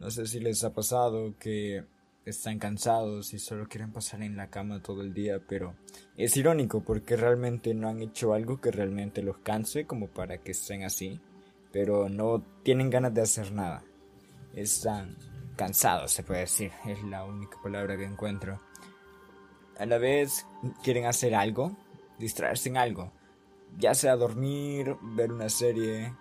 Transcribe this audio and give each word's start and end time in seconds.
No 0.00 0.10
sé 0.10 0.26
si 0.26 0.40
les 0.40 0.64
ha 0.64 0.72
pasado 0.72 1.34
que 1.38 1.84
están 2.24 2.58
cansados 2.58 3.34
y 3.34 3.38
solo 3.38 3.68
quieren 3.68 3.92
pasar 3.92 4.22
en 4.22 4.34
la 4.34 4.48
cama 4.48 4.82
todo 4.82 5.02
el 5.02 5.12
día, 5.12 5.42
pero 5.46 5.74
es 6.16 6.38
irónico 6.38 6.82
porque 6.82 7.16
realmente 7.16 7.74
no 7.74 7.86
han 7.86 8.00
hecho 8.00 8.32
algo 8.32 8.62
que 8.62 8.70
realmente 8.70 9.22
los 9.22 9.36
canse 9.38 9.84
como 9.84 10.08
para 10.08 10.38
que 10.38 10.52
estén 10.52 10.84
así, 10.84 11.20
pero 11.70 12.08
no 12.08 12.42
tienen 12.62 12.88
ganas 12.88 13.12
de 13.12 13.20
hacer 13.20 13.52
nada. 13.52 13.84
Están 14.54 15.18
cansados, 15.56 16.12
se 16.12 16.22
puede 16.22 16.40
decir, 16.40 16.72
es 16.86 17.02
la 17.02 17.26
única 17.26 17.58
palabra 17.62 17.98
que 17.98 18.04
encuentro. 18.04 18.58
A 19.78 19.84
la 19.84 19.98
vez 19.98 20.46
quieren 20.82 21.04
hacer 21.04 21.34
algo, 21.34 21.76
distraerse 22.18 22.70
en 22.70 22.78
algo, 22.78 23.12
ya 23.78 23.92
sea 23.94 24.16
dormir, 24.16 24.96
ver 25.02 25.30
una 25.30 25.50
serie, 25.50 26.14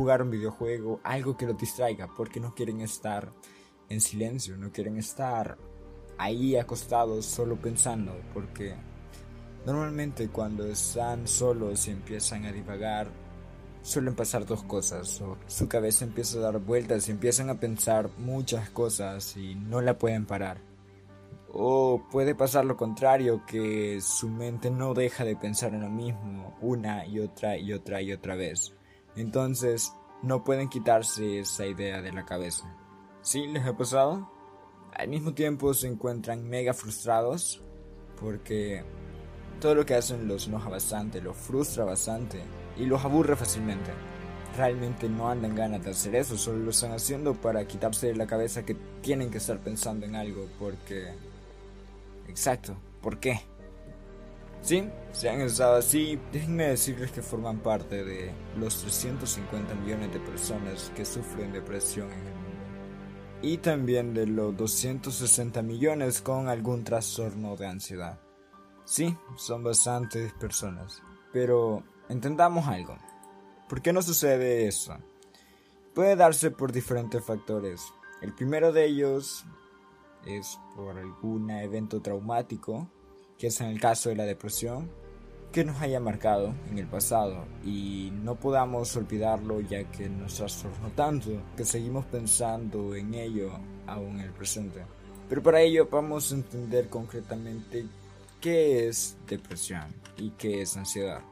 jugar 0.00 0.22
un 0.22 0.30
videojuego, 0.30 0.98
algo 1.04 1.36
que 1.36 1.44
los 1.44 1.58
distraiga, 1.58 2.08
porque 2.16 2.40
no 2.40 2.54
quieren 2.54 2.80
estar 2.80 3.30
en 3.90 4.00
silencio, 4.00 4.56
no 4.56 4.72
quieren 4.72 4.96
estar 4.96 5.58
ahí 6.16 6.56
acostados 6.56 7.26
solo 7.26 7.56
pensando, 7.56 8.18
porque 8.32 8.74
normalmente 9.66 10.30
cuando 10.30 10.64
están 10.64 11.28
solos 11.28 11.86
y 11.86 11.90
empiezan 11.90 12.46
a 12.46 12.52
divagar, 12.52 13.08
suelen 13.82 14.14
pasar 14.14 14.46
dos 14.46 14.62
cosas, 14.62 15.20
o 15.20 15.36
su 15.46 15.68
cabeza 15.68 16.06
empieza 16.06 16.38
a 16.38 16.40
dar 16.50 16.58
vueltas 16.60 17.06
y 17.06 17.10
empiezan 17.10 17.50
a 17.50 17.60
pensar 17.60 18.08
muchas 18.16 18.70
cosas 18.70 19.36
y 19.36 19.54
no 19.54 19.82
la 19.82 19.98
pueden 19.98 20.24
parar. 20.24 20.62
O 21.52 22.06
puede 22.10 22.34
pasar 22.34 22.64
lo 22.64 22.78
contrario, 22.78 23.44
que 23.46 24.00
su 24.00 24.30
mente 24.30 24.70
no 24.70 24.94
deja 24.94 25.26
de 25.26 25.36
pensar 25.36 25.74
en 25.74 25.82
lo 25.82 25.90
mismo 25.90 26.56
una 26.62 27.04
y 27.04 27.20
otra 27.20 27.58
y 27.58 27.74
otra 27.74 28.00
y 28.00 28.14
otra 28.14 28.34
vez. 28.34 28.72
Entonces, 29.16 29.92
no 30.22 30.44
pueden 30.44 30.68
quitarse 30.68 31.40
esa 31.40 31.66
idea 31.66 32.02
de 32.02 32.12
la 32.12 32.24
cabeza. 32.24 32.74
¿Sí 33.22 33.46
les 33.46 33.66
ha 33.66 33.76
pasado? 33.76 34.30
Al 34.92 35.08
mismo 35.08 35.34
tiempo 35.34 35.72
se 35.74 35.88
encuentran 35.88 36.48
mega 36.48 36.74
frustrados 36.74 37.62
porque 38.20 38.84
todo 39.60 39.74
lo 39.74 39.86
que 39.86 39.94
hacen 39.94 40.28
los 40.28 40.48
enoja 40.48 40.68
bastante, 40.68 41.20
los 41.20 41.36
frustra 41.36 41.84
bastante 41.84 42.40
y 42.76 42.86
los 42.86 43.04
aburre 43.04 43.36
fácilmente. 43.36 43.90
Realmente 44.56 45.08
no 45.08 45.30
andan 45.30 45.54
ganas 45.54 45.84
de 45.84 45.90
hacer 45.90 46.14
eso, 46.16 46.36
solo 46.36 46.58
lo 46.58 46.70
están 46.70 46.92
haciendo 46.92 47.34
para 47.34 47.66
quitarse 47.66 48.08
de 48.08 48.16
la 48.16 48.26
cabeza 48.26 48.64
que 48.64 48.76
tienen 49.00 49.30
que 49.30 49.38
estar 49.38 49.58
pensando 49.58 50.06
en 50.06 50.16
algo 50.16 50.46
porque... 50.58 51.14
Exacto, 52.26 52.76
¿por 53.00 53.20
qué? 53.20 53.40
Sí, 54.62 54.88
si 55.12 55.26
han 55.26 55.40
estado 55.40 55.76
así, 55.76 56.20
déjenme 56.32 56.68
decirles 56.68 57.10
que 57.12 57.22
forman 57.22 57.60
parte 57.60 58.04
de 58.04 58.30
los 58.58 58.80
350 58.82 59.74
millones 59.76 60.12
de 60.12 60.20
personas 60.20 60.92
que 60.94 61.04
sufren 61.04 61.52
depresión 61.52 62.10
en 62.12 62.18
el 62.18 62.34
mundo. 62.34 62.50
Y 63.42 63.56
también 63.58 64.12
de 64.12 64.26
los 64.26 64.54
260 64.56 65.62
millones 65.62 66.20
con 66.20 66.48
algún 66.48 66.84
trastorno 66.84 67.56
de 67.56 67.66
ansiedad. 67.66 68.20
Sí, 68.84 69.16
son 69.36 69.64
bastantes 69.64 70.32
personas. 70.34 71.02
Pero 71.32 71.82
entendamos 72.08 72.66
algo. 72.68 72.98
¿Por 73.66 73.80
qué 73.80 73.92
no 73.94 74.02
sucede 74.02 74.66
eso? 74.66 74.98
Puede 75.94 76.16
darse 76.16 76.50
por 76.50 76.70
diferentes 76.70 77.24
factores. 77.24 77.82
El 78.20 78.34
primero 78.34 78.72
de 78.72 78.84
ellos 78.84 79.44
es 80.26 80.58
por 80.76 80.98
algún 80.98 81.50
evento 81.50 82.02
traumático 82.02 82.90
que 83.40 83.46
es 83.46 83.60
en 83.62 83.68
el 83.68 83.80
caso 83.80 84.10
de 84.10 84.16
la 84.16 84.24
depresión, 84.24 84.90
que 85.50 85.64
nos 85.64 85.80
haya 85.80 85.98
marcado 85.98 86.54
en 86.70 86.78
el 86.78 86.86
pasado 86.86 87.46
y 87.64 88.12
no 88.22 88.36
podamos 88.36 88.94
olvidarlo 88.96 89.60
ya 89.62 89.82
que 89.84 90.10
nos 90.10 90.34
trastornó 90.34 90.90
tanto 90.90 91.30
que 91.56 91.64
seguimos 91.64 92.04
pensando 92.04 92.94
en 92.94 93.14
ello 93.14 93.50
aún 93.86 94.20
en 94.20 94.26
el 94.26 94.32
presente. 94.32 94.84
Pero 95.26 95.42
para 95.42 95.62
ello 95.62 95.88
vamos 95.90 96.30
a 96.30 96.34
entender 96.34 96.90
concretamente 96.90 97.86
qué 98.42 98.86
es 98.88 99.16
depresión 99.26 99.86
y 100.18 100.30
qué 100.32 100.60
es 100.60 100.76
ansiedad. 100.76 101.22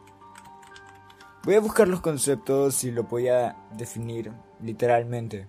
Voy 1.44 1.56
a 1.56 1.60
buscar 1.60 1.88
los 1.88 2.00
conceptos 2.00 2.84
y 2.84 2.90
lo 2.90 3.04
voy 3.04 3.28
a 3.28 3.54
definir 3.76 4.32
literalmente. 4.62 5.46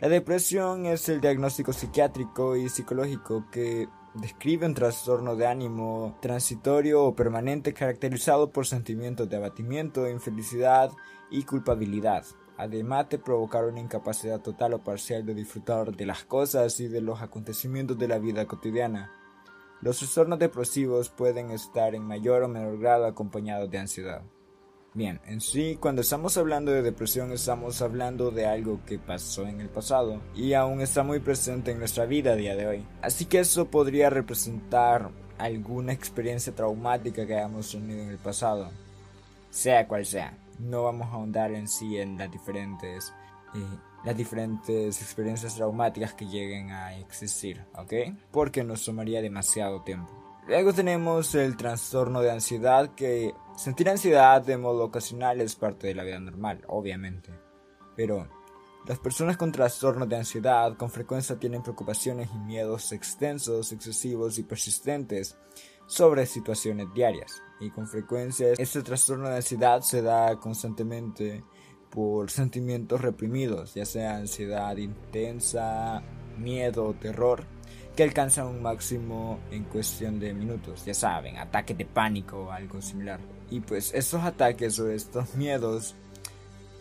La 0.00 0.08
depresión 0.08 0.84
es 0.84 1.08
el 1.08 1.20
diagnóstico 1.20 1.72
psiquiátrico 1.72 2.56
y 2.56 2.68
psicológico 2.68 3.46
que 3.52 3.88
describe 4.14 4.66
un 4.66 4.74
trastorno 4.74 5.36
de 5.36 5.46
ánimo 5.46 6.16
transitorio 6.20 7.04
o 7.04 7.16
permanente 7.16 7.72
caracterizado 7.72 8.50
por 8.50 8.66
sentimientos 8.66 9.28
de 9.28 9.36
abatimiento, 9.36 10.08
infelicidad 10.08 10.90
y 11.30 11.44
culpabilidad, 11.44 12.24
además 12.56 13.08
de 13.08 13.18
provocar 13.18 13.64
una 13.64 13.80
incapacidad 13.80 14.40
total 14.40 14.74
o 14.74 14.84
parcial 14.84 15.24
de 15.24 15.34
disfrutar 15.34 15.96
de 15.96 16.06
las 16.06 16.24
cosas 16.24 16.78
y 16.80 16.88
de 16.88 17.00
los 17.00 17.22
acontecimientos 17.22 17.98
de 17.98 18.08
la 18.08 18.18
vida 18.18 18.46
cotidiana. 18.46 19.10
Los 19.80 19.98
trastornos 19.98 20.38
depresivos 20.38 21.08
pueden 21.08 21.50
estar 21.50 21.94
en 21.94 22.04
mayor 22.04 22.42
o 22.42 22.48
menor 22.48 22.78
grado 22.78 23.06
acompañados 23.06 23.70
de 23.70 23.78
ansiedad. 23.78 24.22
Bien, 24.94 25.20
en 25.26 25.40
sí, 25.40 25.78
cuando 25.80 26.02
estamos 26.02 26.36
hablando 26.36 26.70
de 26.70 26.82
depresión 26.82 27.32
estamos 27.32 27.80
hablando 27.80 28.30
de 28.30 28.44
algo 28.44 28.80
que 28.84 28.98
pasó 28.98 29.46
en 29.46 29.62
el 29.62 29.70
pasado 29.70 30.20
y 30.34 30.52
aún 30.52 30.82
está 30.82 31.02
muy 31.02 31.18
presente 31.18 31.70
en 31.70 31.78
nuestra 31.78 32.04
vida 32.04 32.32
a 32.32 32.36
día 32.36 32.54
de 32.56 32.66
hoy. 32.66 32.86
Así 33.00 33.24
que 33.24 33.38
eso 33.38 33.70
podría 33.70 34.10
representar 34.10 35.10
alguna 35.38 35.94
experiencia 35.94 36.54
traumática 36.54 37.26
que 37.26 37.34
hayamos 37.34 37.70
tenido 37.70 38.02
en 38.02 38.10
el 38.10 38.18
pasado, 38.18 38.70
sea 39.48 39.88
cual 39.88 40.04
sea. 40.04 40.36
No 40.58 40.84
vamos 40.84 41.08
a 41.08 41.12
ahondar 41.12 41.52
en 41.52 41.68
sí 41.68 41.96
en 41.96 42.18
las 42.18 42.30
diferentes, 42.30 43.14
eh, 43.54 43.78
las 44.04 44.14
diferentes 44.14 45.00
experiencias 45.00 45.54
traumáticas 45.54 46.12
que 46.12 46.26
lleguen 46.26 46.70
a 46.70 46.98
existir, 46.98 47.64
¿ok? 47.78 48.14
Porque 48.30 48.62
nos 48.62 48.84
tomaría 48.84 49.22
demasiado 49.22 49.80
tiempo. 49.80 50.21
Luego 50.48 50.72
tenemos 50.72 51.36
el 51.36 51.56
trastorno 51.56 52.20
de 52.20 52.32
ansiedad 52.32 52.94
que 52.96 53.32
sentir 53.56 53.88
ansiedad 53.88 54.42
de 54.42 54.56
modo 54.56 54.84
ocasional 54.84 55.40
es 55.40 55.54
parte 55.54 55.86
de 55.86 55.94
la 55.94 56.02
vida 56.02 56.18
normal, 56.18 56.64
obviamente. 56.66 57.30
Pero 57.94 58.28
las 58.86 58.98
personas 58.98 59.36
con 59.36 59.52
trastorno 59.52 60.04
de 60.04 60.16
ansiedad 60.16 60.76
con 60.76 60.90
frecuencia 60.90 61.38
tienen 61.38 61.62
preocupaciones 61.62 62.28
y 62.34 62.38
miedos 62.38 62.90
extensos, 62.90 63.70
excesivos 63.70 64.36
y 64.38 64.42
persistentes 64.42 65.36
sobre 65.86 66.26
situaciones 66.26 66.88
diarias. 66.92 67.40
Y 67.60 67.70
con 67.70 67.86
frecuencia 67.86 68.48
este 68.58 68.82
trastorno 68.82 69.28
de 69.28 69.36
ansiedad 69.36 69.82
se 69.82 70.02
da 70.02 70.40
constantemente 70.40 71.44
por 71.88 72.32
sentimientos 72.32 73.00
reprimidos, 73.00 73.74
ya 73.74 73.84
sea 73.84 74.16
ansiedad 74.16 74.76
intensa, 74.76 76.02
miedo, 76.36 76.94
terror 76.94 77.46
que 77.96 78.02
alcanzan 78.02 78.46
un 78.46 78.62
máximo 78.62 79.38
en 79.50 79.64
cuestión 79.64 80.18
de 80.18 80.32
minutos, 80.32 80.84
ya 80.84 80.94
saben, 80.94 81.36
ataque 81.38 81.74
de 81.74 81.84
pánico 81.84 82.44
o 82.44 82.50
algo 82.50 82.80
similar. 82.80 83.20
Y 83.50 83.60
pues 83.60 83.92
estos 83.94 84.22
ataques 84.22 84.78
o 84.78 84.90
estos 84.90 85.34
miedos 85.34 85.94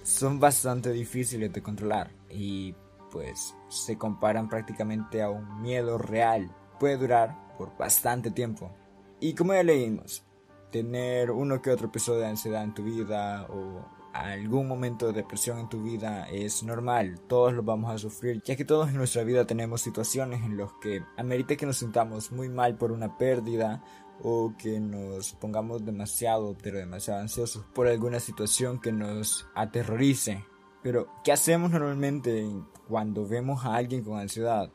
son 0.04 0.40
bastante 0.40 0.92
difíciles 0.92 1.52
de 1.52 1.62
controlar 1.62 2.12
y 2.30 2.74
pues 3.12 3.54
se 3.70 3.98
comparan 3.98 4.48
prácticamente 4.48 5.22
a 5.22 5.30
un 5.30 5.62
miedo 5.62 5.98
real. 5.98 6.50
Puede 6.80 6.98
durar 6.98 7.56
por 7.58 7.78
bastante 7.78 8.32
tiempo. 8.32 8.72
Y 9.20 9.36
como 9.36 9.54
ya 9.54 9.64
leímos, 9.64 10.24
tener 10.72 11.30
uno 11.30 11.62
que 11.62 11.70
otro 11.72 11.88
episodio 11.88 12.22
de 12.22 12.28
ansiedad 12.28 12.64
en 12.64 12.74
tu 12.74 12.84
vida 12.84 13.46
o 13.50 13.86
algún 14.14 14.68
momento 14.68 15.08
de 15.08 15.14
depresión 15.14 15.60
en 15.60 15.70
tu 15.70 15.82
vida 15.82 16.28
es 16.30 16.64
normal, 16.64 17.20
todos 17.28 17.54
lo 17.54 17.64
vamos 17.64 17.94
a 17.94 17.98
sufrir, 17.98 18.42
ya 18.44 18.56
que 18.56 18.66
todos 18.66 18.90
en 18.90 18.98
nuestra 18.98 19.24
vida 19.24 19.46
tenemos 19.46 19.82
situaciones 19.82 20.44
en 20.44 20.58
las 20.58 20.72
que 20.82 21.04
amerita 21.18 21.56
que 21.56 21.66
nos 21.66 21.78
sintamos 21.78 22.32
muy 22.32 22.50
mal 22.50 22.78
por 22.78 22.92
una 22.92 23.18
pérdida 23.18 23.84
o 24.24 24.54
que 24.58 24.80
nos 24.80 25.34
pongamos 25.34 25.86
demasiado, 25.86 26.56
pero 26.62 26.78
demasiado 26.78 27.22
ansiosos 27.22 27.66
por 27.74 27.88
alguna 27.88 28.20
situación 28.20 28.80
que 28.80 28.92
nos 28.92 29.48
aterrorice. 29.56 30.46
Pero, 30.84 31.08
¿qué 31.24 31.32
hacemos 31.32 31.72
normalmente 31.72 32.48
cuando 32.88 33.28
vemos 33.28 33.66
a 33.66 33.76
alguien 33.76 34.04
con 34.04 34.20
ansiedad 34.20 34.70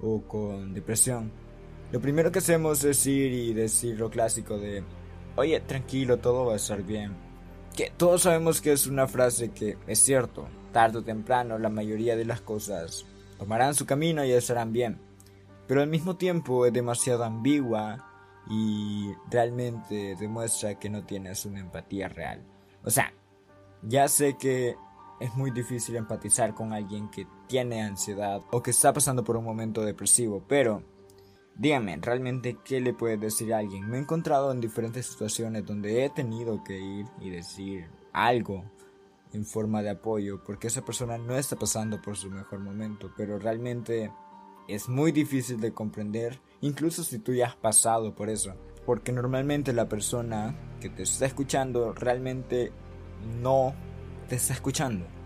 o 0.00 0.22
con 0.22 0.72
depresión? 0.72 1.32
Lo 1.90 2.00
primero 2.00 2.30
que 2.30 2.38
hacemos 2.38 2.84
es 2.84 3.06
ir 3.06 3.32
y 3.32 3.54
decir 3.54 3.98
lo 3.98 4.10
clásico 4.10 4.58
de, 4.58 4.84
oye, 5.36 5.60
tranquilo, 5.60 6.18
todo 6.18 6.46
va 6.46 6.54
a 6.54 6.56
estar 6.56 6.82
bien 6.82 7.27
todos 7.96 8.22
sabemos 8.22 8.60
que 8.60 8.72
es 8.72 8.86
una 8.86 9.06
frase 9.06 9.50
que 9.50 9.76
es 9.86 9.98
cierto, 9.98 10.46
tarde 10.72 10.98
o 10.98 11.04
temprano 11.04 11.58
la 11.58 11.68
mayoría 11.68 12.16
de 12.16 12.24
las 12.24 12.40
cosas 12.40 13.06
tomarán 13.38 13.74
su 13.74 13.86
camino 13.86 14.24
y 14.24 14.32
estarán 14.32 14.72
bien, 14.72 15.00
pero 15.66 15.82
al 15.82 15.88
mismo 15.88 16.16
tiempo 16.16 16.66
es 16.66 16.72
demasiado 16.72 17.24
ambigua 17.24 18.04
y 18.50 19.12
realmente 19.30 20.16
demuestra 20.16 20.78
que 20.78 20.90
no 20.90 21.04
tienes 21.04 21.44
una 21.44 21.60
empatía 21.60 22.08
real. 22.08 22.42
O 22.84 22.90
sea, 22.90 23.12
ya 23.82 24.08
sé 24.08 24.36
que 24.38 24.76
es 25.20 25.34
muy 25.34 25.50
difícil 25.50 25.96
empatizar 25.96 26.54
con 26.54 26.72
alguien 26.72 27.10
que 27.10 27.26
tiene 27.46 27.82
ansiedad 27.82 28.40
o 28.50 28.62
que 28.62 28.70
está 28.70 28.92
pasando 28.92 29.24
por 29.24 29.36
un 29.36 29.44
momento 29.44 29.82
depresivo, 29.82 30.42
pero 30.46 30.82
Dígame, 31.58 31.96
¿realmente 32.00 32.56
qué 32.64 32.80
le 32.80 32.94
puede 32.94 33.16
decir 33.16 33.52
a 33.52 33.58
alguien? 33.58 33.90
Me 33.90 33.96
he 33.96 34.00
encontrado 34.00 34.52
en 34.52 34.60
diferentes 34.60 35.06
situaciones 35.06 35.66
donde 35.66 36.04
he 36.04 36.08
tenido 36.08 36.62
que 36.62 36.78
ir 36.78 37.06
y 37.20 37.30
decir 37.30 37.88
algo 38.12 38.64
en 39.32 39.44
forma 39.44 39.82
de 39.82 39.90
apoyo 39.90 40.40
porque 40.44 40.68
esa 40.68 40.84
persona 40.84 41.18
no 41.18 41.36
está 41.36 41.56
pasando 41.56 42.00
por 42.00 42.16
su 42.16 42.30
mejor 42.30 42.60
momento, 42.60 43.12
pero 43.16 43.40
realmente 43.40 44.12
es 44.68 44.88
muy 44.88 45.10
difícil 45.10 45.58
de 45.60 45.72
comprender, 45.72 46.40
incluso 46.60 47.02
si 47.02 47.18
tú 47.18 47.34
ya 47.34 47.48
has 47.48 47.56
pasado 47.56 48.14
por 48.14 48.30
eso, 48.30 48.54
porque 48.86 49.10
normalmente 49.10 49.72
la 49.72 49.88
persona 49.88 50.54
que 50.80 50.90
te 50.90 51.02
está 51.02 51.26
escuchando 51.26 51.92
realmente 51.92 52.70
no 53.42 53.74
te 54.28 54.36
está 54.36 54.52
escuchando. 54.54 55.17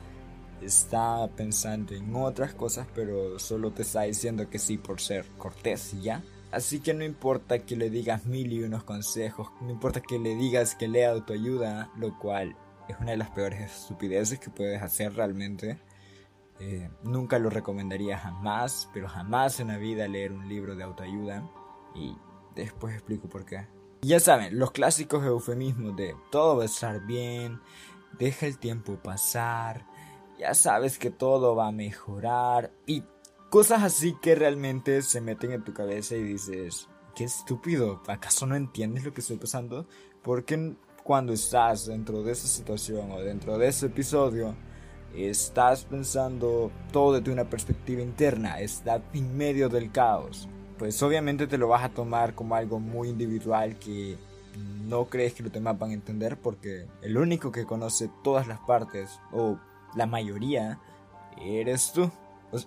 Está 0.62 1.28
pensando 1.36 1.94
en 1.94 2.14
otras 2.14 2.54
cosas, 2.54 2.86
pero 2.94 3.38
solo 3.38 3.72
te 3.72 3.82
está 3.82 4.02
diciendo 4.02 4.48
que 4.48 4.58
sí 4.58 4.78
por 4.78 5.00
ser 5.00 5.26
cortés 5.38 5.94
y 5.94 6.02
ya. 6.02 6.22
Así 6.52 6.80
que 6.80 6.92
no 6.92 7.02
importa 7.02 7.60
que 7.60 7.76
le 7.76 7.90
digas 7.90 8.26
mil 8.26 8.52
y 8.52 8.62
unos 8.62 8.84
consejos, 8.84 9.48
no 9.62 9.70
importa 9.70 10.00
que 10.00 10.18
le 10.18 10.36
digas 10.36 10.74
que 10.74 10.86
lea 10.86 11.10
autoayuda, 11.10 11.90
lo 11.96 12.18
cual 12.18 12.56
es 12.88 12.96
una 13.00 13.12
de 13.12 13.16
las 13.16 13.30
peores 13.30 13.60
estupideces 13.60 14.38
que 14.38 14.50
puedes 14.50 14.82
hacer 14.82 15.14
realmente. 15.14 15.78
Eh, 16.60 16.90
nunca 17.02 17.38
lo 17.38 17.50
recomendaría 17.50 18.18
jamás, 18.18 18.88
pero 18.92 19.08
jamás 19.08 19.60
en 19.60 19.68
la 19.68 19.78
vida 19.78 20.06
leer 20.06 20.32
un 20.32 20.48
libro 20.48 20.76
de 20.76 20.84
autoayuda. 20.84 21.42
Y 21.94 22.14
después 22.54 22.94
explico 22.94 23.28
por 23.28 23.44
qué. 23.44 23.66
Ya 24.02 24.20
saben, 24.20 24.58
los 24.58 24.72
clásicos 24.72 25.24
eufemismos 25.24 25.96
de 25.96 26.14
todo 26.30 26.56
va 26.56 26.62
a 26.64 26.66
estar 26.66 27.06
bien, 27.06 27.60
deja 28.18 28.46
el 28.46 28.58
tiempo 28.58 28.96
pasar, 28.96 29.86
ya 30.42 30.54
sabes 30.54 30.98
que 30.98 31.10
todo 31.10 31.56
va 31.56 31.68
a 31.68 31.72
mejorar 31.72 32.70
y 32.86 33.02
Cosas 33.52 33.82
así 33.82 34.16
que 34.22 34.34
realmente 34.34 35.02
se 35.02 35.20
meten 35.20 35.52
en 35.52 35.62
tu 35.62 35.74
cabeza 35.74 36.16
y 36.16 36.22
dices, 36.22 36.88
qué 37.14 37.24
estúpido, 37.24 38.00
¿acaso 38.06 38.46
no 38.46 38.56
entiendes 38.56 39.04
lo 39.04 39.12
que 39.12 39.20
estoy 39.20 39.36
pasando? 39.36 39.84
Porque 40.22 40.74
cuando 41.04 41.34
estás 41.34 41.84
dentro 41.84 42.22
de 42.22 42.32
esa 42.32 42.48
situación 42.48 43.10
o 43.10 43.20
dentro 43.20 43.58
de 43.58 43.68
ese 43.68 43.88
episodio, 43.88 44.54
estás 45.14 45.84
pensando 45.84 46.72
todo 46.92 47.18
desde 47.18 47.30
una 47.30 47.44
perspectiva 47.44 48.00
interna, 48.00 48.58
estás 48.58 49.02
en 49.12 49.36
medio 49.36 49.68
del 49.68 49.92
caos. 49.92 50.48
Pues 50.78 51.02
obviamente 51.02 51.46
te 51.46 51.58
lo 51.58 51.68
vas 51.68 51.84
a 51.84 51.90
tomar 51.90 52.34
como 52.34 52.54
algo 52.54 52.80
muy 52.80 53.10
individual 53.10 53.78
que 53.78 54.16
no 54.86 55.10
crees 55.10 55.34
que 55.34 55.42
los 55.42 55.52
demás 55.52 55.78
van 55.78 55.90
a 55.90 55.92
entender 55.92 56.38
porque 56.38 56.86
el 57.02 57.18
único 57.18 57.52
que 57.52 57.66
conoce 57.66 58.08
todas 58.24 58.48
las 58.48 58.60
partes 58.60 59.20
o 59.30 59.58
la 59.94 60.06
mayoría 60.06 60.78
eres 61.36 61.92
tú 61.92 62.10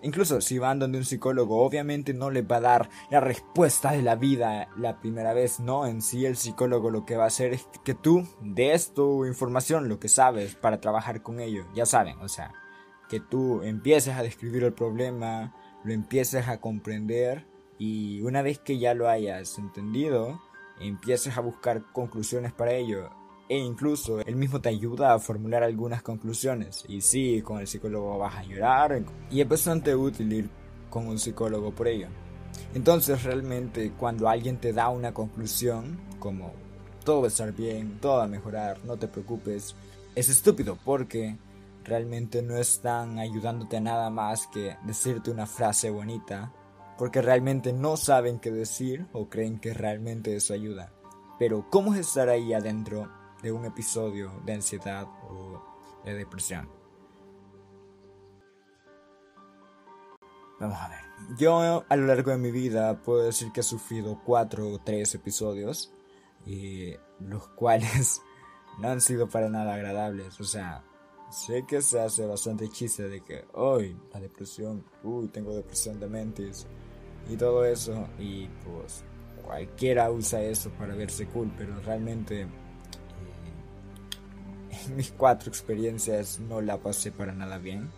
incluso 0.02 0.42
si 0.42 0.58
van 0.58 0.80
donde 0.80 0.98
un 0.98 1.06
psicólogo, 1.06 1.64
obviamente 1.64 2.14
no 2.14 2.30
le 2.30 2.42
va 2.42 2.58
a 2.58 2.62
dar 2.62 2.90
la 3.10 3.20
respuesta 3.20 3.92
de 3.92 4.02
la 4.02 4.16
vida 4.16 4.68
la 4.78 5.00
primera 5.00 5.34
vez, 5.34 5.60
no. 5.60 5.86
En 5.86 6.02
sí, 6.02 6.26
el 6.26 6.38
psicólogo 6.38 6.90
lo 6.90 7.06
que 7.06 7.18
va 7.18 7.26
a 7.26 7.28
hacer 7.28 7.54
es 7.54 7.68
que 7.84 7.94
tú 7.94 8.28
des 8.42 8.94
tu 8.94 9.26
información, 9.26 9.90
lo 9.90 10.00
que 10.00 10.10
sabes, 10.10 10.56
para 10.56 10.82
trabajar 10.82 11.22
con 11.22 11.40
ello. 11.40 11.66
Ya 11.76 11.86
saben, 11.86 12.20
o 12.20 12.28
sea, 12.28 12.54
que 13.10 13.20
tú 13.20 13.62
empieces 13.62 14.16
a 14.16 14.24
describir 14.24 14.64
el 14.64 14.74
problema, 14.74 15.54
lo 15.84 15.94
empieces 15.94 16.48
a 16.48 16.60
comprender 16.60 17.46
y 17.78 18.22
una 18.22 18.42
vez 18.42 18.60
que 18.60 18.80
ya 18.80 18.94
lo 18.94 19.10
hayas 19.10 19.58
entendido, 19.60 20.42
empieces 20.80 21.38
a 21.38 21.42
buscar 21.42 21.84
conclusiones 21.92 22.54
para 22.54 22.74
ello 22.74 23.12
e 23.48 23.58
incluso 23.58 24.20
él 24.20 24.36
mismo 24.36 24.60
te 24.60 24.70
ayuda 24.70 25.14
a 25.14 25.20
formular 25.20 25.64
algunas 25.64 26.02
conclusiones. 26.02 26.84
Y 26.88 27.02
sí, 27.02 27.42
con 27.42 27.60
el 27.60 27.68
psicólogo 27.68 28.18
vas 28.18 28.36
a 28.36 28.44
llorar 28.44 29.04
y 29.30 29.42
es 29.42 29.48
bastante 29.48 29.96
útil 29.96 30.34
ir 30.34 30.50
con 30.90 31.08
un 31.08 31.20
psicólogo 31.20 31.72
por 31.72 31.88
ello. 31.88 32.08
Entonces 32.74 33.24
realmente 33.24 33.92
cuando 33.98 34.30
alguien 34.30 34.58
te 34.58 34.74
da 34.74 34.90
una 34.90 35.14
conclusión 35.14 36.00
como 36.20 36.54
todo 37.04 37.22
va 37.22 37.26
a 37.26 37.30
estar 37.30 37.52
bien, 37.54 38.00
todo 38.00 38.18
va 38.18 38.24
a 38.24 38.28
mejorar, 38.28 38.80
no 38.84 38.98
te 38.98 39.08
preocupes, 39.08 39.76
es 40.16 40.30
estúpido 40.30 40.78
porque 40.84 41.38
realmente 41.84 42.42
no 42.42 42.58
están 42.58 43.20
ayudándote 43.20 43.78
a 43.78 43.82
nada 43.82 44.10
más 44.10 44.48
que 44.48 44.76
decirte 44.86 45.30
una 45.30 45.46
frase 45.46 45.92
bonita 45.92 46.52
porque 46.98 47.22
realmente 47.22 47.74
no 47.74 47.98
saben 47.98 48.40
qué 48.40 48.52
decir 48.52 49.06
o 49.14 49.30
creen 49.30 49.60
que 49.60 49.74
realmente 49.74 50.36
eso 50.36 50.54
ayuda. 50.54 50.92
Pero 51.38 51.70
¿cómo 51.70 51.94
es 51.94 52.00
estar 52.00 52.30
ahí 52.30 52.54
adentro 52.54 53.10
de 53.42 53.52
un 53.52 53.66
episodio 53.66 54.32
de 54.46 54.54
ansiedad 54.54 55.08
o 55.30 55.62
de 56.04 56.14
depresión. 56.14 56.70
Vamos 60.60 60.78
a 60.80 60.90
ver. 60.90 61.00
Yo 61.38 61.84
a 61.88 61.96
lo 61.96 62.08
largo 62.08 62.32
de 62.32 62.38
mi 62.38 62.52
vida 62.52 63.02
puedo 63.02 63.24
decir 63.24 63.52
que 63.52 63.60
he 63.60 63.64
sufrido 63.64 64.22
cuatro 64.26 64.70
o 64.70 64.80
tres 64.80 65.14
episodios, 65.16 65.92
y 66.46 66.94
los 67.20 67.48
cuales 67.50 68.22
no 68.80 68.90
han 68.90 69.02
sido 69.02 69.28
para 69.28 69.50
nada 69.50 69.74
agradables. 69.74 70.40
O 70.40 70.44
sea, 70.44 70.84
sé 71.30 71.66
que 71.68 71.82
se 71.82 72.00
hace 72.00 72.26
bastante 72.26 72.70
chiste 72.70 73.10
de 73.10 73.22
que 73.22 73.46
hoy 73.54 73.98
la 74.14 74.20
depresión, 74.20 74.86
uy, 75.04 75.28
tengo 75.28 75.54
depresión 75.54 76.00
de 76.00 76.08
mentes 76.08 76.68
y 77.30 77.36
todo 77.36 77.66
eso, 77.66 78.08
y 78.20 78.48
pues 78.64 79.04
cualquiera 79.44 80.12
usa 80.12 80.42
eso 80.42 80.70
para 80.72 80.96
verse 80.96 81.28
cool, 81.28 81.52
pero 81.58 81.80
realmente 81.82 82.48
mis 84.90 85.12
cuatro 85.12 85.50
experiencias 85.50 86.40
no 86.40 86.62
la 86.62 86.78
pasé 86.78 87.12
para 87.12 87.34
nada 87.34 87.58
bien. 87.58 87.92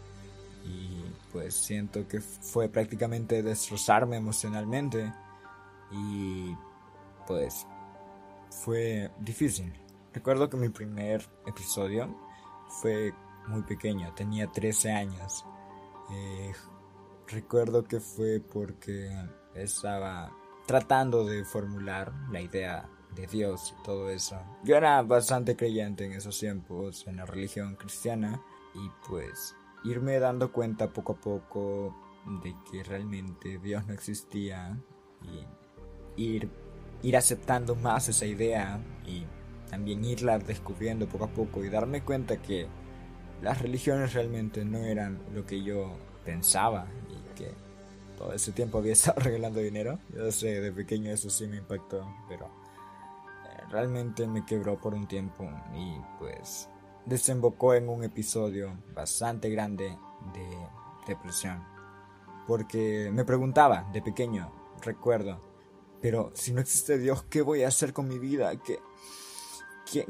Y 0.65 1.01
pues 1.31 1.55
siento 1.55 2.07
que 2.07 2.19
fue 2.19 2.69
prácticamente 2.69 3.41
destrozarme 3.43 4.17
emocionalmente. 4.17 5.13
Y 5.91 6.55
pues 7.25 7.65
fue 8.49 9.11
difícil. 9.19 9.73
Recuerdo 10.13 10.49
que 10.49 10.57
mi 10.57 10.69
primer 10.69 11.27
episodio 11.45 12.09
fue 12.81 13.13
muy 13.47 13.61
pequeño, 13.63 14.13
tenía 14.13 14.47
13 14.47 14.91
años. 14.91 15.45
Eh, 16.11 16.51
recuerdo 17.27 17.83
que 17.83 17.99
fue 17.99 18.39
porque 18.39 19.09
estaba 19.53 20.31
tratando 20.65 21.25
de 21.25 21.45
formular 21.45 22.13
la 22.31 22.41
idea 22.41 22.89
de 23.17 23.27
Dios 23.27 23.75
y 23.77 23.83
todo 23.83 24.09
eso. 24.09 24.39
Yo 24.63 24.77
era 24.77 25.01
bastante 25.01 25.55
creyente 25.55 26.05
en 26.05 26.13
esos 26.13 26.39
tiempos 26.39 27.05
en 27.07 27.17
la 27.17 27.25
religión 27.25 27.75
cristiana 27.75 28.41
y 28.75 28.89
pues 29.07 29.55
irme 29.83 30.19
dando 30.19 30.51
cuenta 30.51 30.93
poco 30.93 31.13
a 31.13 31.21
poco 31.21 31.95
de 32.43 32.55
que 32.69 32.83
realmente 32.83 33.57
Dios 33.57 33.85
no 33.87 33.93
existía 33.93 34.77
y 36.15 36.21
ir, 36.21 36.49
ir 37.01 37.17
aceptando 37.17 37.75
más 37.75 38.09
esa 38.09 38.25
idea 38.25 38.79
y 39.05 39.25
también 39.69 40.03
irla 40.03 40.39
descubriendo 40.39 41.07
poco 41.07 41.25
a 41.25 41.29
poco 41.29 41.63
y 41.63 41.69
darme 41.69 42.03
cuenta 42.03 42.41
que 42.41 42.67
las 43.41 43.61
religiones 43.61 44.13
realmente 44.13 44.65
no 44.65 44.79
eran 44.79 45.19
lo 45.33 45.45
que 45.45 45.63
yo 45.63 45.95
pensaba 46.25 46.87
y 47.09 47.35
que 47.35 47.51
todo 48.17 48.33
ese 48.33 48.51
tiempo 48.51 48.79
había 48.79 48.93
estado 48.93 49.21
regalando 49.21 49.59
dinero. 49.59 49.99
Yo 50.15 50.31
sé, 50.31 50.59
de 50.59 50.71
pequeño 50.71 51.11
eso 51.11 51.29
sí 51.29 51.47
me 51.47 51.57
impactó, 51.57 52.05
pero 52.27 52.49
realmente 53.69 54.27
me 54.27 54.45
quebró 54.45 54.79
por 54.79 54.93
un 54.93 55.07
tiempo 55.07 55.49
y 55.75 55.99
pues 56.19 56.69
desembocó 57.05 57.73
en 57.73 57.89
un 57.89 58.03
episodio 58.03 58.77
bastante 58.93 59.49
grande 59.49 59.97
de 60.33 60.67
depresión. 61.07 61.63
Porque 62.45 63.09
me 63.13 63.25
preguntaba 63.25 63.89
de 63.91 64.01
pequeño, 64.01 64.51
recuerdo, 64.81 65.41
pero 66.01 66.31
si 66.33 66.53
no 66.53 66.61
existe 66.61 66.97
Dios, 66.97 67.23
¿qué 67.23 67.41
voy 67.41 67.63
a 67.63 67.69
hacer 67.69 67.93
con 67.93 68.07
mi 68.07 68.19
vida? 68.19 68.51
¿Qué, 68.61 68.79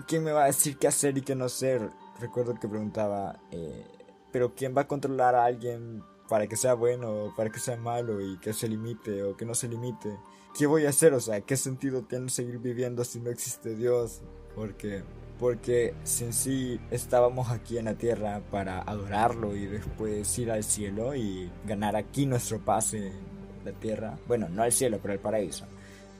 quién, 0.07 0.23
me 0.23 0.31
va 0.31 0.43
a 0.43 0.47
decir 0.47 0.77
qué 0.77 0.87
hacer 0.87 1.17
y 1.17 1.21
qué 1.21 1.35
no 1.35 1.45
hacer? 1.45 1.91
Recuerdo 2.19 2.55
que 2.55 2.67
preguntaba, 2.67 3.39
eh, 3.51 3.85
pero 4.31 4.53
¿quién 4.53 4.75
va 4.75 4.81
a 4.81 4.87
controlar 4.87 5.35
a 5.35 5.45
alguien 5.45 6.03
para 6.29 6.47
que 6.47 6.55
sea 6.55 6.73
bueno 6.73 7.33
para 7.35 7.49
que 7.49 7.59
sea 7.59 7.77
malo 7.77 8.21
y 8.21 8.37
que 8.39 8.53
se 8.53 8.67
limite 8.67 9.23
o 9.23 9.35
que 9.35 9.45
no 9.45 9.55
se 9.55 9.67
limite? 9.67 10.17
¿qué 10.57 10.65
voy 10.65 10.85
a 10.85 10.89
hacer? 10.89 11.13
O 11.13 11.19
sea, 11.19 11.41
¿qué 11.41 11.55
sentido 11.55 12.03
tiene 12.03 12.29
seguir 12.29 12.57
viviendo 12.57 13.03
si 13.03 13.19
no 13.19 13.29
existe 13.29 13.75
Dios? 13.75 14.21
Porque, 14.55 15.03
porque 15.39 15.93
si 16.03 16.25
en 16.25 16.33
sí 16.33 16.79
estábamos 16.89 17.51
aquí 17.51 17.77
en 17.77 17.85
la 17.85 17.93
tierra 17.93 18.41
para 18.49 18.81
adorarlo 18.81 19.55
y 19.55 19.67
después 19.67 20.37
ir 20.39 20.51
al 20.51 20.63
cielo 20.63 21.15
y 21.15 21.51
ganar 21.65 21.95
aquí 21.95 22.25
nuestro 22.25 22.59
pase 22.59 23.07
en 23.07 23.65
la 23.65 23.71
tierra. 23.73 24.17
Bueno, 24.27 24.49
no 24.49 24.63
al 24.63 24.71
cielo, 24.71 24.99
pero 25.01 25.13
al 25.13 25.19
paraíso. 25.19 25.65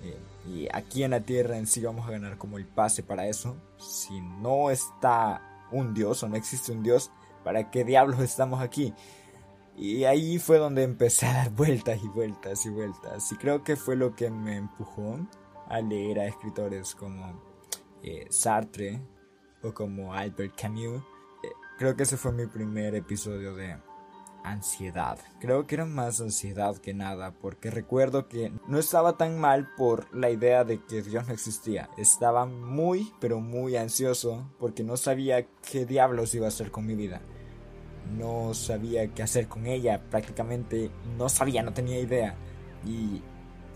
Eh, 0.03 0.17
y 0.47 0.67
aquí 0.71 1.03
en 1.03 1.11
la 1.11 1.21
tierra 1.21 1.57
en 1.57 1.65
sí 1.65 1.81
vamos 1.81 2.07
a 2.07 2.11
ganar 2.11 2.37
como 2.37 2.57
el 2.57 2.67
pase 2.67 3.01
para 3.01 3.27
eso. 3.27 3.57
Si 3.79 4.21
no 4.21 4.69
está 4.69 5.65
un 5.71 5.95
Dios 5.95 6.21
o 6.21 6.29
no 6.29 6.35
existe 6.35 6.71
un 6.71 6.83
Dios, 6.83 7.09
¿para 7.43 7.71
qué 7.71 7.83
diablos 7.83 8.19
estamos 8.19 8.61
aquí? 8.61 8.93
Y 9.77 10.05
ahí 10.05 10.39
fue 10.39 10.57
donde 10.57 10.83
empecé 10.83 11.27
a 11.27 11.33
dar 11.33 11.49
vueltas 11.55 12.03
y 12.03 12.07
vueltas 12.07 12.65
y 12.65 12.69
vueltas. 12.69 13.31
Y 13.31 13.35
creo 13.35 13.63
que 13.63 13.75
fue 13.75 13.95
lo 13.95 14.15
que 14.15 14.29
me 14.29 14.57
empujó 14.57 15.19
a 15.69 15.79
leer 15.81 16.19
a 16.19 16.25
escritores 16.25 16.95
como 16.95 17.41
eh, 18.01 18.25
Sartre 18.29 18.99
o 19.61 19.73
como 19.73 20.13
Albert 20.13 20.59
Camus. 20.59 21.03
Eh, 21.43 21.49
creo 21.77 21.95
que 21.95 22.03
ese 22.03 22.17
fue 22.17 22.31
mi 22.31 22.47
primer 22.47 22.95
episodio 22.95 23.53
de 23.53 23.77
ansiedad. 24.43 25.19
Creo 25.39 25.67
que 25.67 25.75
era 25.75 25.85
más 25.85 26.21
ansiedad 26.21 26.77
que 26.77 26.93
nada, 26.93 27.31
porque 27.31 27.69
recuerdo 27.69 28.27
que 28.27 28.51
no 28.67 28.79
estaba 28.79 29.17
tan 29.17 29.39
mal 29.39 29.69
por 29.75 30.13
la 30.15 30.29
idea 30.31 30.63
de 30.63 30.83
que 30.83 31.01
Dios 31.01 31.27
no 31.27 31.33
existía. 31.33 31.89
Estaba 31.97 32.45
muy, 32.45 33.13
pero 33.19 33.41
muy 33.41 33.75
ansioso 33.75 34.49
porque 34.57 34.83
no 34.83 34.97
sabía 34.97 35.45
qué 35.69 35.85
diablos 35.85 36.33
iba 36.33 36.45
a 36.45 36.49
hacer 36.49 36.71
con 36.71 36.85
mi 36.85 36.95
vida. 36.95 37.21
No 38.15 38.53
sabía 38.53 39.07
qué 39.13 39.23
hacer 39.23 39.47
con 39.47 39.65
ella, 39.65 40.01
prácticamente 40.09 40.91
no 41.17 41.29
sabía, 41.29 41.63
no 41.63 41.73
tenía 41.73 41.99
idea. 41.99 42.35
Y 42.85 43.21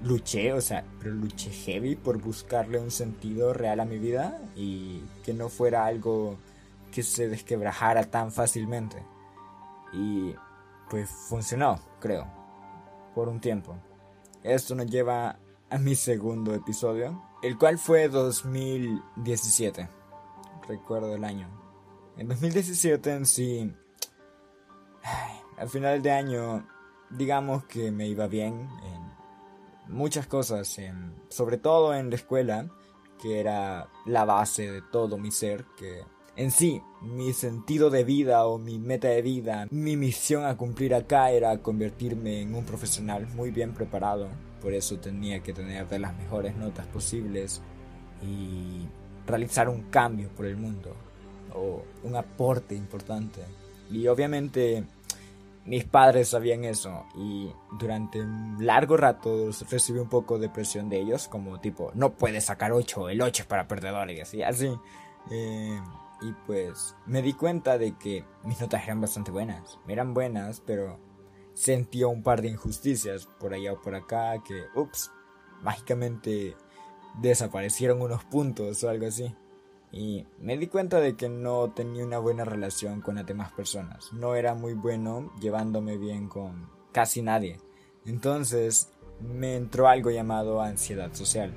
luché, 0.03 0.53
o 0.53 0.61
sea, 0.61 0.83
pero 0.99 1.13
luché 1.13 1.51
heavy 1.51 1.95
por 1.95 2.21
buscarle 2.21 2.79
un 2.79 2.91
sentido 2.91 3.53
real 3.53 3.79
a 3.79 3.85
mi 3.85 3.97
vida 3.97 4.41
y 4.55 5.01
que 5.23 5.33
no 5.33 5.49
fuera 5.49 5.85
algo 5.85 6.37
que 6.91 7.03
se 7.03 7.27
desquebrajara 7.27 8.03
tan 8.05 8.31
fácilmente. 8.31 9.03
Y 9.93 10.33
pues 10.89 11.09
funcionó, 11.09 11.79
creo, 11.99 12.27
por 13.15 13.29
un 13.29 13.39
tiempo. 13.39 13.75
Esto 14.43 14.75
nos 14.75 14.87
lleva 14.87 15.37
a 15.69 15.77
mi 15.77 15.95
segundo 15.95 16.53
episodio, 16.53 17.23
el 17.41 17.57
cual 17.57 17.77
fue 17.77 18.09
2017. 18.09 19.87
Recuerdo 20.67 21.15
el 21.15 21.23
año. 21.23 21.47
En 22.17 22.27
2017 22.27 23.13
en 23.13 23.25
sí, 23.25 23.73
al 25.61 25.69
final 25.69 26.01
de 26.01 26.11
año, 26.11 26.65
digamos 27.11 27.65
que 27.65 27.91
me 27.91 28.07
iba 28.07 28.25
bien 28.25 28.67
en 28.83 29.93
muchas 29.93 30.25
cosas, 30.25 30.75
sobre 31.29 31.57
todo 31.57 31.93
en 31.93 32.09
la 32.09 32.15
escuela, 32.15 32.67
que 33.21 33.39
era 33.39 33.87
la 34.07 34.25
base 34.25 34.71
de 34.71 34.81
todo 34.81 35.19
mi 35.19 35.29
ser, 35.29 35.65
que 35.77 36.01
en 36.35 36.49
sí, 36.49 36.81
mi 37.01 37.31
sentido 37.33 37.91
de 37.91 38.03
vida 38.03 38.47
o 38.47 38.57
mi 38.57 38.79
meta 38.79 39.09
de 39.09 39.21
vida, 39.21 39.67
mi 39.69 39.97
misión 39.97 40.45
a 40.45 40.57
cumplir 40.57 40.95
acá 40.95 41.29
era 41.29 41.55
convertirme 41.59 42.41
en 42.41 42.55
un 42.55 42.65
profesional 42.65 43.27
muy 43.27 43.51
bien 43.51 43.75
preparado. 43.75 44.29
Por 44.63 44.73
eso 44.73 44.97
tenía 44.97 45.43
que 45.43 45.53
tener 45.53 45.87
de 45.87 45.99
las 45.99 46.17
mejores 46.17 46.55
notas 46.55 46.87
posibles 46.87 47.61
y 48.23 48.87
realizar 49.27 49.69
un 49.69 49.83
cambio 49.91 50.29
por 50.29 50.47
el 50.47 50.57
mundo 50.57 50.95
o 51.53 51.83
un 52.03 52.15
aporte 52.15 52.73
importante. 52.73 53.41
Y 53.91 54.07
obviamente 54.07 54.85
mis 55.65 55.85
padres 55.85 56.29
sabían 56.29 56.65
eso 56.65 57.05
y 57.15 57.53
durante 57.79 58.19
un 58.21 58.65
largo 58.65 58.97
rato 58.97 59.49
recibí 59.69 59.99
un 59.99 60.09
poco 60.09 60.39
de 60.39 60.49
presión 60.49 60.89
de 60.89 60.99
ellos 60.99 61.27
como 61.27 61.59
tipo 61.59 61.91
no 61.93 62.13
puedes 62.13 62.45
sacar 62.45 62.71
8, 62.71 63.09
el 63.09 63.21
8 63.21 63.43
es 63.43 63.47
para 63.47 63.67
perdedores 63.67 64.17
y 64.17 64.21
así, 64.21 64.43
así. 64.43 64.79
Eh, 65.29 65.79
y 66.21 66.33
pues 66.45 66.95
me 67.05 67.21
di 67.21 67.33
cuenta 67.33 67.77
de 67.77 67.97
que 67.97 68.23
mis 68.43 68.61
notas 68.61 68.83
eran 68.83 69.01
bastante 69.01 69.31
buenas. 69.31 69.79
Eran 69.87 70.13
buenas, 70.13 70.61
pero 70.61 70.99
sentía 71.53 72.07
un 72.07 72.21
par 72.21 72.41
de 72.41 72.49
injusticias 72.49 73.27
por 73.39 73.53
allá 73.53 73.73
o 73.73 73.81
por 73.81 73.95
acá 73.95 74.41
que, 74.43 74.65
ups, 74.75 75.11
mágicamente 75.61 76.55
desaparecieron 77.19 78.01
unos 78.01 78.23
puntos 78.23 78.83
o 78.83 78.89
algo 78.89 79.07
así. 79.07 79.35
Y 79.91 80.25
me 80.39 80.57
di 80.57 80.67
cuenta 80.67 80.99
de 80.99 81.15
que 81.15 81.27
no 81.27 81.71
tenía 81.71 82.05
una 82.05 82.17
buena 82.17 82.45
relación 82.45 83.01
con 83.01 83.15
las 83.15 83.25
demás 83.25 83.51
personas. 83.51 84.13
No 84.13 84.35
era 84.35 84.55
muy 84.55 84.73
bueno 84.73 85.31
llevándome 85.41 85.97
bien 85.97 86.29
con 86.29 86.69
casi 86.91 87.21
nadie. 87.21 87.59
Entonces 88.05 88.89
me 89.19 89.55
entró 89.55 89.87
algo 89.87 90.09
llamado 90.09 90.61
ansiedad 90.61 91.13
social 91.13 91.53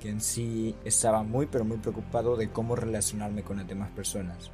que 0.00 0.08
en 0.08 0.20
sí 0.20 0.74
estaba 0.84 1.22
muy 1.22 1.46
pero 1.46 1.64
muy 1.64 1.76
preocupado 1.76 2.36
de 2.36 2.50
cómo 2.50 2.74
relacionarme 2.74 3.42
con 3.42 3.58
las 3.58 3.68
demás 3.68 3.90
personas. 3.90 4.50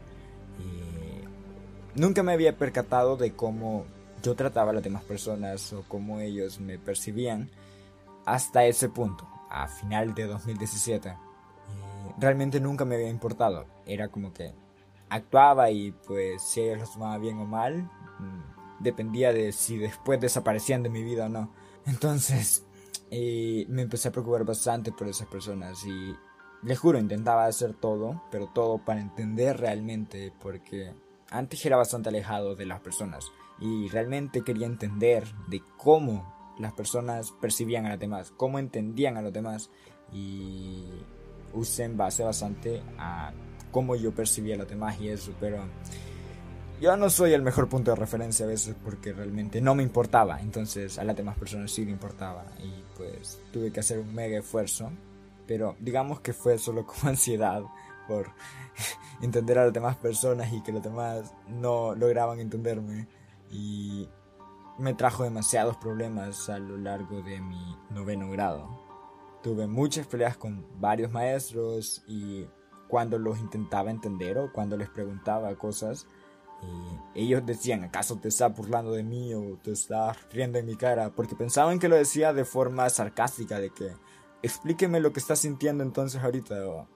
Y 0.59 1.99
nunca 1.99 2.23
me 2.23 2.33
había 2.33 2.59
percatado 2.59 3.17
de 3.17 3.33
cómo 3.33 3.87
yo 4.23 4.35
trataba 4.35 4.73
a 4.73 4.75
las 4.75 4.83
demás 4.83 5.05
personas 5.05 5.73
o 5.73 5.85
cómo 5.88 6.21
ellos 6.21 6.61
me 6.61 6.79
percibían 6.79 7.49
hasta 8.25 8.67
ese 8.67 8.88
punto, 8.88 9.26
a 9.49 9.69
final 9.69 10.15
de 10.15 10.26
2017. 10.26 11.25
Realmente 12.19 12.61
nunca 12.61 12.85
me 12.85 12.97
había 12.97 13.09
importado, 13.09 13.67
era 13.87 14.09
como 14.09 14.33
que 14.33 14.55
actuaba 15.09 15.71
y 15.71 15.93
pues 15.93 16.43
si 16.43 16.61
ellos 16.61 16.81
lo 16.81 16.87
tomaban 16.87 17.21
bien 17.21 17.39
o 17.39 17.45
mal, 17.45 17.83
mm, 18.19 18.83
dependía 18.83 19.33
de 19.33 19.53
si 19.53 19.79
después 19.79 20.21
desaparecían 20.21 20.83
de 20.83 20.91
mi 20.91 21.03
vida 21.03 21.27
o 21.27 21.29
no. 21.29 21.53
Entonces, 21.87 22.65
y 23.11 23.67
me 23.69 23.83
empecé 23.83 24.09
a 24.09 24.13
preocupar 24.13 24.45
bastante 24.45 24.93
por 24.93 25.09
esas 25.09 25.29
personas 25.29 25.85
y 25.85 26.15
les 26.63 26.79
juro, 26.79 26.99
intentaba 26.99 27.47
hacer 27.47 27.75
todo, 27.75 28.23
pero 28.31 28.49
todo 28.49 28.79
para 28.79 29.01
entender 29.01 29.59
realmente, 29.59 30.33
porque 30.41 30.95
antes 31.31 31.65
era 31.65 31.77
bastante 31.77 32.09
alejado 32.09 32.57
de 32.57 32.67
las 32.67 32.81
personas 32.81 33.31
y 33.61 33.89
realmente 33.89 34.43
quería 34.43 34.67
entender 34.67 35.25
de 35.49 35.63
cómo 35.77 36.35
las 36.59 36.73
personas 36.73 37.33
percibían 37.33 37.87
a 37.87 37.91
los 37.91 37.99
demás, 37.99 38.33
cómo 38.37 38.59
entendían 38.59 39.17
a 39.17 39.23
los 39.23 39.33
demás 39.33 39.71
y 40.13 40.85
usé 41.53 41.85
en 41.85 41.97
base 41.97 42.23
bastante 42.23 42.83
a 42.99 43.33
cómo 43.71 43.97
yo 43.97 44.15
percibía 44.15 44.57
los 44.57 44.69
demás 44.69 45.00
y 45.00 45.09
eso, 45.09 45.33
pero 45.41 45.65
yo 46.81 46.97
no 46.97 47.11
soy 47.11 47.33
el 47.33 47.43
mejor 47.43 47.69
punto 47.69 47.91
de 47.91 47.97
referencia 47.97 48.45
a 48.47 48.49
veces 48.49 48.75
porque 48.85 49.12
realmente 49.12 49.61
no 49.61 49.75
me 49.75 49.83
importaba, 49.83 50.41
entonces 50.41 50.99
a 50.99 51.05
las 51.05 51.17
demás 51.17 51.37
personas 51.38 51.71
sí 51.71 51.85
le 51.85 51.91
importaba 51.91 52.45
y 52.62 52.85
pues 52.97 53.41
tuve 53.53 53.71
que 53.73 53.81
hacer 53.81 53.99
un 53.99 54.15
mega 54.15 54.38
esfuerzo, 54.38 54.91
pero 55.47 55.76
digamos 55.81 56.21
que 56.21 56.33
fue 56.33 56.59
solo 56.59 56.87
como 56.87 57.11
ansiedad 57.11 57.62
por 58.07 58.29
entender 59.23 59.59
a 59.59 59.65
las 59.65 59.73
demás 59.73 59.97
personas 59.97 60.53
y 60.53 60.62
que 60.62 60.73
los 60.73 60.83
demás 60.83 61.35
no 61.49 61.95
lograban 61.95 62.41
entenderme. 62.41 63.09
Y 63.50 64.09
me 64.79 64.95
trajo 64.95 65.25
demasiados 65.25 65.76
problemas 65.76 66.49
a 66.49 66.59
lo 66.59 66.76
largo 66.76 67.23
de 67.23 67.41
mi 67.41 67.76
noveno 67.91 68.31
grado. 68.31 68.86
Tuve 69.47 69.69
muchas 69.69 70.09
peleas 70.09 70.37
con 70.37 70.67
varios 70.81 71.12
maestros 71.12 72.03
y 72.09 72.49
cuando 72.88 73.17
los 73.17 73.38
intentaba 73.38 73.93
entender 73.93 74.37
o 74.38 74.53
cuando 74.53 74.76
les 74.76 74.88
preguntaba 74.88 75.55
cosas, 75.55 76.09
y 77.15 77.23
ellos 77.23 77.47
decían, 77.47 77.85
¿acaso 77.85 78.19
te 78.19 78.26
estás 78.26 78.57
burlando 78.57 78.91
de 78.91 79.05
mí 79.05 79.33
o 79.35 79.57
te 79.62 79.71
estás 79.71 80.17
riendo 80.33 80.59
en 80.59 80.67
mi 80.67 80.75
cara? 80.75 81.11
Porque 81.15 81.37
pensaban 81.37 81.79
que 81.79 81.88
lo 81.88 81.95
decía 81.95 82.33
de 82.33 82.45
forma 82.45 82.91
sarcástica, 82.91 83.61
de 83.61 83.71
que 83.71 83.93
explíqueme 84.43 84.99
lo 84.99 85.12
que 85.12 85.21
estás 85.21 85.38
sintiendo 85.38 85.85
entonces 85.85 86.21
ahorita, 86.25 86.67
o 86.67 86.88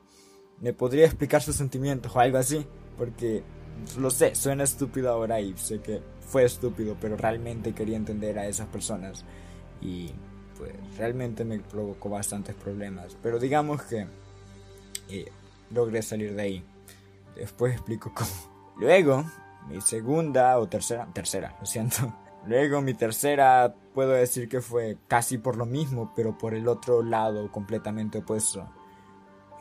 me 0.59 0.73
podría 0.73 1.05
explicar 1.05 1.43
sus 1.43 1.55
sentimientos 1.55 2.17
o 2.17 2.19
algo 2.19 2.39
así, 2.39 2.67
porque 2.99 3.45
lo 3.97 4.11
sé, 4.11 4.35
suena 4.35 4.65
estúpido 4.65 5.09
ahora 5.11 5.41
y 5.41 5.57
sé 5.57 5.81
que 5.81 6.03
fue 6.19 6.43
estúpido, 6.43 6.97
pero 7.01 7.17
realmente 7.17 7.75
quería 7.75 7.97
entender 7.97 8.41
a 8.41 8.49
esas 8.49 8.67
personas 8.67 9.25
y 9.81 10.11
pues 10.61 10.75
realmente 10.99 11.43
me 11.43 11.59
provocó 11.59 12.11
bastantes 12.11 12.55
problemas, 12.55 13.17
pero 13.23 13.39
digamos 13.39 13.83
que 13.83 14.07
eh, 15.09 15.33
logré 15.71 16.03
salir 16.03 16.35
de 16.35 16.43
ahí. 16.43 16.65
Después 17.35 17.73
explico 17.73 18.13
cómo. 18.15 18.31
Luego, 18.79 19.25
mi 19.69 19.81
segunda 19.81 20.59
o 20.59 20.69
tercera, 20.69 21.09
tercera, 21.13 21.57
lo 21.59 21.67
siento. 21.67 22.15
Luego 22.47 22.83
mi 22.83 22.95
tercera 22.95 23.75
puedo 23.95 24.11
decir 24.11 24.49
que 24.49 24.61
fue 24.61 24.99
casi 25.09 25.39
por 25.39 25.57
lo 25.57 25.65
mismo, 25.65 26.13
pero 26.15 26.37
por 26.37 26.55
el 26.55 26.69
otro 26.69 27.03
lado 27.03 27.51
completamente 27.51 28.19
opuesto. 28.19 28.61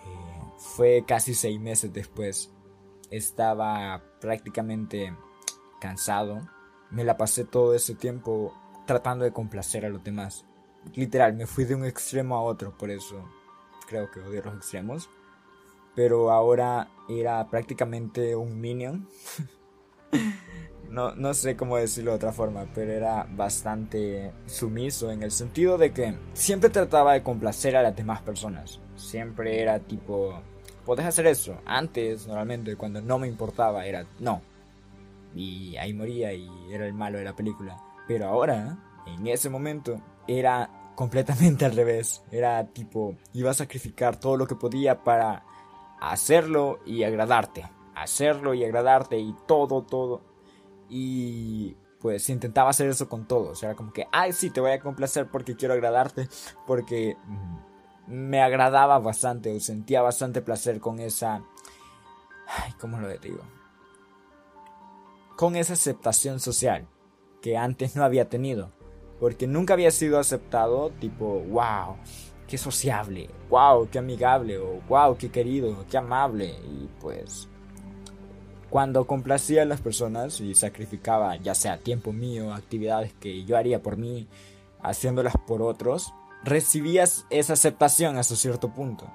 Eh, 0.05 0.43
fue 0.57 1.05
casi 1.07 1.33
seis 1.33 1.59
meses 1.59 1.93
después. 1.93 2.51
Estaba 3.09 4.01
prácticamente 4.19 5.15
cansado. 5.79 6.41
Me 6.89 7.05
la 7.05 7.15
pasé 7.15 7.45
todo 7.45 7.73
ese 7.73 7.95
tiempo 7.95 8.53
tratando 8.85 9.23
de 9.23 9.31
complacer 9.31 9.85
a 9.85 9.89
los 9.89 10.03
demás. 10.03 10.45
Literal, 10.95 11.33
me 11.33 11.45
fui 11.45 11.65
de 11.65 11.75
un 11.75 11.85
extremo 11.85 12.35
a 12.35 12.41
otro, 12.41 12.77
por 12.77 12.89
eso 12.89 13.23
creo 13.87 14.09
que 14.11 14.19
odio 14.19 14.41
los 14.43 14.55
extremos. 14.55 15.09
Pero 15.95 16.31
ahora 16.31 16.89
era 17.07 17.47
prácticamente 17.49 18.35
un 18.35 18.59
minion. 18.59 19.07
No, 20.89 21.13
no 21.13 21.35
sé 21.35 21.55
cómo 21.55 21.77
decirlo 21.77 22.11
de 22.11 22.17
otra 22.17 22.31
forma, 22.31 22.65
pero 22.73 22.91
era 22.91 23.27
bastante 23.29 24.31
sumiso 24.47 25.11
en 25.11 25.21
el 25.21 25.29
sentido 25.29 25.77
de 25.77 25.93
que 25.93 26.15
siempre 26.33 26.71
trataba 26.71 27.13
de 27.13 27.21
complacer 27.21 27.75
a 27.75 27.83
las 27.83 27.95
demás 27.95 28.23
personas. 28.23 28.79
Siempre 28.95 29.61
era 29.61 29.77
tipo, 29.77 30.41
podés 30.85 31.05
hacer 31.05 31.27
eso. 31.27 31.61
Antes, 31.63 32.25
normalmente, 32.25 32.75
cuando 32.75 33.01
no 33.01 33.19
me 33.19 33.27
importaba, 33.27 33.85
era 33.85 34.03
no. 34.19 34.41
Y 35.35 35.77
ahí 35.77 35.93
moría 35.93 36.33
y 36.33 36.49
era 36.71 36.87
el 36.87 36.93
malo 36.95 37.19
de 37.19 37.25
la 37.25 37.35
película. 37.35 37.77
Pero 38.07 38.25
ahora, 38.25 38.79
en 39.05 39.27
ese 39.27 39.47
momento, 39.47 40.01
era 40.27 40.71
completamente 40.99 41.65
al 41.65 41.75
revés. 41.75 42.21
Era 42.31 42.67
tipo, 42.67 43.15
iba 43.33 43.51
a 43.51 43.55
sacrificar 43.55 44.19
todo 44.19 44.35
lo 44.35 44.45
que 44.45 44.55
podía 44.55 45.03
para 45.03 45.45
hacerlo 45.99 46.79
y 46.85 47.03
agradarte 47.03 47.65
hacerlo 48.01 48.53
y 48.53 48.63
agradarte 48.63 49.19
y 49.19 49.35
todo, 49.47 49.83
todo. 49.83 50.21
Y 50.89 51.75
pues 51.99 52.29
intentaba 52.29 52.69
hacer 52.69 52.87
eso 52.89 53.09
con 53.09 53.27
todo. 53.27 53.49
O 53.49 53.55
sea, 53.55 53.75
como 53.75 53.93
que, 53.93 54.07
ay, 54.11 54.33
sí, 54.33 54.49
te 54.49 54.61
voy 54.61 54.71
a 54.71 54.79
complacer 54.79 55.27
porque 55.29 55.55
quiero 55.55 55.73
agradarte. 55.73 56.27
Porque 56.65 57.17
me 58.07 58.41
agradaba 58.41 58.99
bastante 58.99 59.55
o 59.55 59.59
sentía 59.59 60.01
bastante 60.01 60.41
placer 60.41 60.79
con 60.79 60.99
esa... 60.99 61.43
Ay, 62.47 62.73
¿cómo 62.79 62.99
lo 62.99 63.07
digo? 63.19 63.43
Con 65.35 65.55
esa 65.55 65.73
aceptación 65.73 66.39
social. 66.39 66.87
que 67.41 67.57
antes 67.57 67.95
no 67.95 68.03
había 68.03 68.27
tenido. 68.27 68.71
Porque 69.19 69.47
nunca 69.47 69.73
había 69.73 69.91
sido 69.91 70.19
aceptado 70.19 70.91
tipo, 70.99 71.41
wow, 71.49 71.97
qué 72.47 72.57
sociable, 72.57 73.29
wow, 73.49 73.87
qué 73.89 73.99
amigable, 73.99 74.57
o 74.57 74.81
wow, 74.87 75.17
qué 75.17 75.29
querido, 75.29 75.85
qué 75.89 75.97
amable. 75.97 76.47
Y 76.47 76.89
pues, 76.99 77.47
cuando 78.69 79.05
complacía 79.05 79.63
a 79.63 79.65
las 79.65 79.81
personas 79.81 80.39
y 80.41 80.55
sacrificaba 80.55 81.35
ya 81.37 81.55
sea 81.55 81.79
tiempo 81.79 82.13
mío, 82.13 82.53
actividades 82.53 83.13
que 83.13 83.43
yo 83.43 83.57
haría 83.57 83.81
por 83.81 83.97
mí, 83.97 84.27
haciéndolas 84.81 85.35
por 85.47 85.61
otros, 85.61 86.13
recibías 86.43 87.25
esa 87.29 87.53
aceptación 87.53 88.17
hasta 88.17 88.35
cierto 88.35 88.73
punto. 88.73 89.11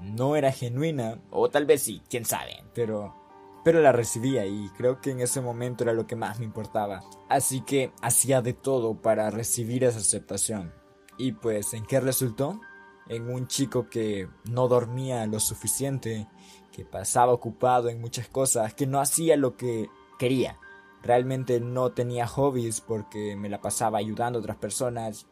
No 0.00 0.36
era 0.36 0.52
genuina, 0.52 1.18
o 1.30 1.50
tal 1.50 1.66
vez 1.66 1.82
sí, 1.82 2.02
quién 2.08 2.24
sabe, 2.24 2.62
pero 2.72 3.14
pero 3.64 3.80
la 3.80 3.92
recibía 3.92 4.46
y 4.46 4.68
creo 4.76 5.00
que 5.00 5.10
en 5.10 5.20
ese 5.20 5.40
momento 5.40 5.84
era 5.84 5.92
lo 5.92 6.06
que 6.06 6.16
más 6.16 6.38
me 6.38 6.44
importaba. 6.44 7.02
Así 7.28 7.60
que 7.60 7.92
hacía 8.00 8.40
de 8.42 8.52
todo 8.52 9.00
para 9.00 9.30
recibir 9.30 9.84
esa 9.84 9.98
aceptación. 9.98 10.72
Y 11.16 11.32
pues, 11.32 11.74
¿en 11.74 11.84
qué 11.84 12.00
resultó? 12.00 12.60
En 13.08 13.28
un 13.28 13.46
chico 13.48 13.88
que 13.88 14.28
no 14.50 14.68
dormía 14.68 15.26
lo 15.26 15.40
suficiente, 15.40 16.28
que 16.72 16.84
pasaba 16.84 17.32
ocupado 17.32 17.88
en 17.88 18.00
muchas 18.00 18.28
cosas, 18.28 18.74
que 18.74 18.86
no 18.86 19.00
hacía 19.00 19.36
lo 19.36 19.56
que 19.56 19.88
quería. 20.18 20.58
Realmente 21.02 21.60
no 21.60 21.92
tenía 21.92 22.26
hobbies 22.26 22.80
porque 22.80 23.34
me 23.36 23.48
la 23.48 23.60
pasaba 23.60 23.98
ayudando 23.98 24.38
a 24.38 24.42
otras 24.42 24.58
personas. 24.58 25.26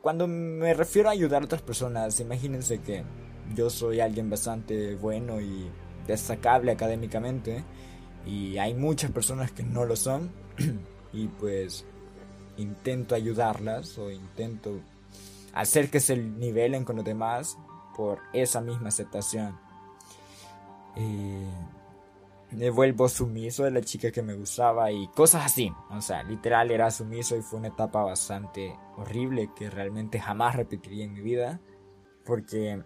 Cuando 0.00 0.26
me 0.26 0.74
refiero 0.74 1.08
a 1.08 1.12
ayudar 1.12 1.42
a 1.42 1.46
otras 1.46 1.62
personas, 1.62 2.18
imagínense 2.20 2.80
que 2.80 3.04
yo 3.54 3.70
soy 3.70 4.00
alguien 4.00 4.30
bastante 4.30 4.96
bueno 4.96 5.40
y 5.40 5.70
destacable 6.06 6.72
académicamente 6.72 7.64
y 8.26 8.58
hay 8.58 8.74
muchas 8.74 9.10
personas 9.10 9.52
que 9.52 9.62
no 9.62 9.84
lo 9.84 9.96
son 9.96 10.30
y 11.12 11.28
pues 11.28 11.84
intento 12.56 13.14
ayudarlas 13.14 13.98
o 13.98 14.10
intento 14.10 14.80
hacer 15.52 15.90
que 15.90 16.00
se 16.00 16.16
nivelen 16.16 16.84
con 16.84 16.96
los 16.96 17.04
demás 17.04 17.58
por 17.96 18.18
esa 18.32 18.60
misma 18.60 18.88
aceptación. 18.88 19.58
Eh, 20.96 21.48
me 22.50 22.70
vuelvo 22.70 23.08
sumiso 23.08 23.64
de 23.64 23.70
la 23.70 23.80
chica 23.80 24.10
que 24.10 24.22
me 24.22 24.34
gustaba 24.34 24.90
y 24.90 25.08
cosas 25.08 25.46
así. 25.46 25.72
O 25.90 26.00
sea, 26.00 26.22
literal 26.22 26.70
era 26.70 26.90
sumiso 26.90 27.36
y 27.36 27.42
fue 27.42 27.58
una 27.58 27.68
etapa 27.68 28.02
bastante 28.02 28.76
horrible 28.96 29.50
que 29.56 29.70
realmente 29.70 30.20
jamás 30.20 30.54
repetiría 30.56 31.04
en 31.04 31.14
mi 31.14 31.20
vida 31.20 31.60
porque 32.24 32.82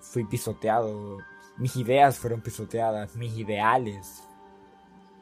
fui 0.00 0.24
pisoteado. 0.24 1.18
Mis 1.58 1.76
ideas 1.76 2.18
fueron 2.18 2.40
pisoteadas, 2.40 3.14
mis 3.16 3.36
ideales, 3.36 4.22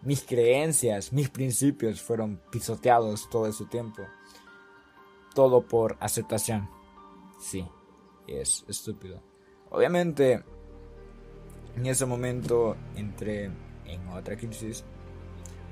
mis 0.03 0.23
creencias, 0.25 1.13
mis 1.13 1.29
principios 1.29 2.01
fueron 2.01 2.41
pisoteados 2.51 3.29
todo 3.29 3.47
ese 3.47 3.67
tiempo. 3.67 4.03
Todo 5.35 5.67
por 5.67 5.97
aceptación. 6.01 6.69
Sí, 7.39 7.67
es 8.27 8.65
estúpido. 8.69 9.23
Obviamente, 9.71 10.43
en 11.77 11.87
ese 11.87 12.07
momento 12.07 12.77
entré 12.97 13.51
en 13.85 14.09
otra 14.09 14.37
crisis. 14.37 14.85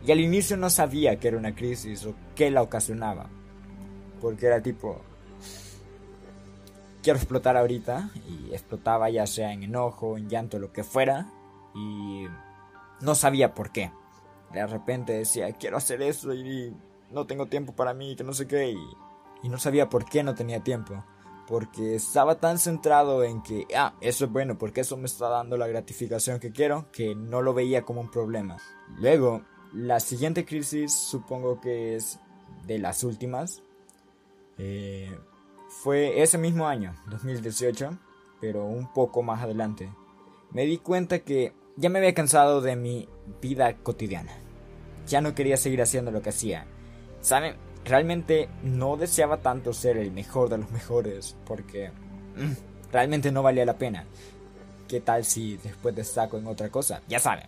Y 0.05 0.13
al 0.13 0.21
inicio 0.21 0.57
no 0.57 0.71
sabía 0.71 1.19
que 1.19 1.29
era 1.29 1.39
una 1.39 1.55
crisis 1.55 2.05
o 2.07 2.15
qué 2.35 2.51
la 2.51 2.63
ocasionaba. 2.63 3.31
Porque 4.21 4.47
era 4.47 4.63
tipo, 4.63 5.01
quiero 7.03 7.19
explotar 7.19 7.57
ahorita. 7.57 8.11
Y 8.29 8.53
explotaba 8.53 9.11
ya 9.11 9.27
sea 9.27 9.53
en 9.53 9.63
enojo, 9.63 10.17
en 10.17 10.29
llanto, 10.29 10.59
lo 10.59 10.73
que 10.73 10.85
fuera. 10.85 11.31
Y 11.75 12.27
no 13.01 13.15
sabía 13.15 13.55
por 13.55 13.71
qué. 13.71 13.93
De 14.53 14.67
repente 14.67 15.13
decía, 15.13 15.53
quiero 15.53 15.77
hacer 15.77 16.01
eso 16.03 16.33
y 16.33 16.75
no 17.11 17.27
tengo 17.27 17.47
tiempo 17.47 17.75
para 17.75 17.95
mí, 17.95 18.17
que 18.17 18.25
no 18.25 18.33
sé 18.33 18.47
qué. 18.47 18.71
Y, 18.71 18.79
y 19.43 19.49
no 19.49 19.59
sabía 19.59 19.89
por 19.89 20.05
qué 20.05 20.23
no 20.23 20.35
tenía 20.35 20.63
tiempo 20.63 21.05
porque 21.49 21.95
estaba 21.95 22.39
tan 22.39 22.59
centrado 22.59 23.25
en 23.25 23.43
que, 23.43 23.67
ah, 23.75 23.95
eso 24.03 24.27
es 24.27 24.31
bueno, 24.31 24.59
porque 24.59 24.83
eso 24.83 24.99
me 24.99 25.07
está 25.07 25.29
dando 25.29 25.57
la 25.57 25.67
gratificación 25.67 26.41
que 26.41 26.53
quiero, 26.53 26.93
que 26.93 27.15
no 27.15 27.41
lo 27.41 27.55
veía 27.55 27.87
como 27.87 28.03
un 28.03 28.11
problema. 28.11 28.59
Luego, 28.99 29.43
la 29.73 29.99
siguiente 29.99 30.45
crisis, 30.45 30.93
supongo 30.93 31.59
que 31.59 31.97
es 31.97 32.21
de 32.67 32.79
las 32.79 33.03
últimas, 33.03 33.63
eh, 34.59 35.19
fue 35.69 36.23
ese 36.23 36.39
mismo 36.39 36.67
año, 36.67 36.95
2018, 37.11 37.99
pero 38.41 38.65
un 38.65 38.93
poco 38.93 39.23
más 39.23 39.43
adelante. 39.43 39.93
Me 40.51 40.65
di 40.65 40.79
cuenta 40.79 41.21
que 41.21 41.53
ya 41.77 41.91
me 41.91 41.99
había 41.99 42.15
cansado 42.15 42.61
de 42.61 42.77
mi 42.77 43.09
vida 43.41 43.77
cotidiana. 43.77 44.33
Ya 45.07 45.21
no 45.21 45.35
quería 45.35 45.57
seguir 45.57 45.83
haciendo 45.83 46.11
lo 46.11 46.23
que 46.23 46.31
hacía. 46.31 46.67
¿Saben? 47.21 47.57
realmente 47.89 48.49
no 48.63 48.97
deseaba 48.97 49.39
tanto 49.39 49.73
ser 49.73 49.97
el 49.97 50.13
mejor 50.13 50.49
de 50.49 50.59
los 50.59 50.71
mejores 50.71 51.37
porque 51.47 51.91
mm, 52.37 52.93
realmente 52.93 53.33
no 53.33 53.43
valía 53.43 53.65
la 53.65 53.79
pena. 53.79 54.05
¿Qué 54.87 55.01
tal 55.01 55.25
si 55.25 55.57
después 55.57 55.95
destaco 55.95 56.39
en 56.39 56.47
otra 56.47 56.71
cosa? 56.71 57.03
Ya 57.09 57.19
saben, 57.19 57.47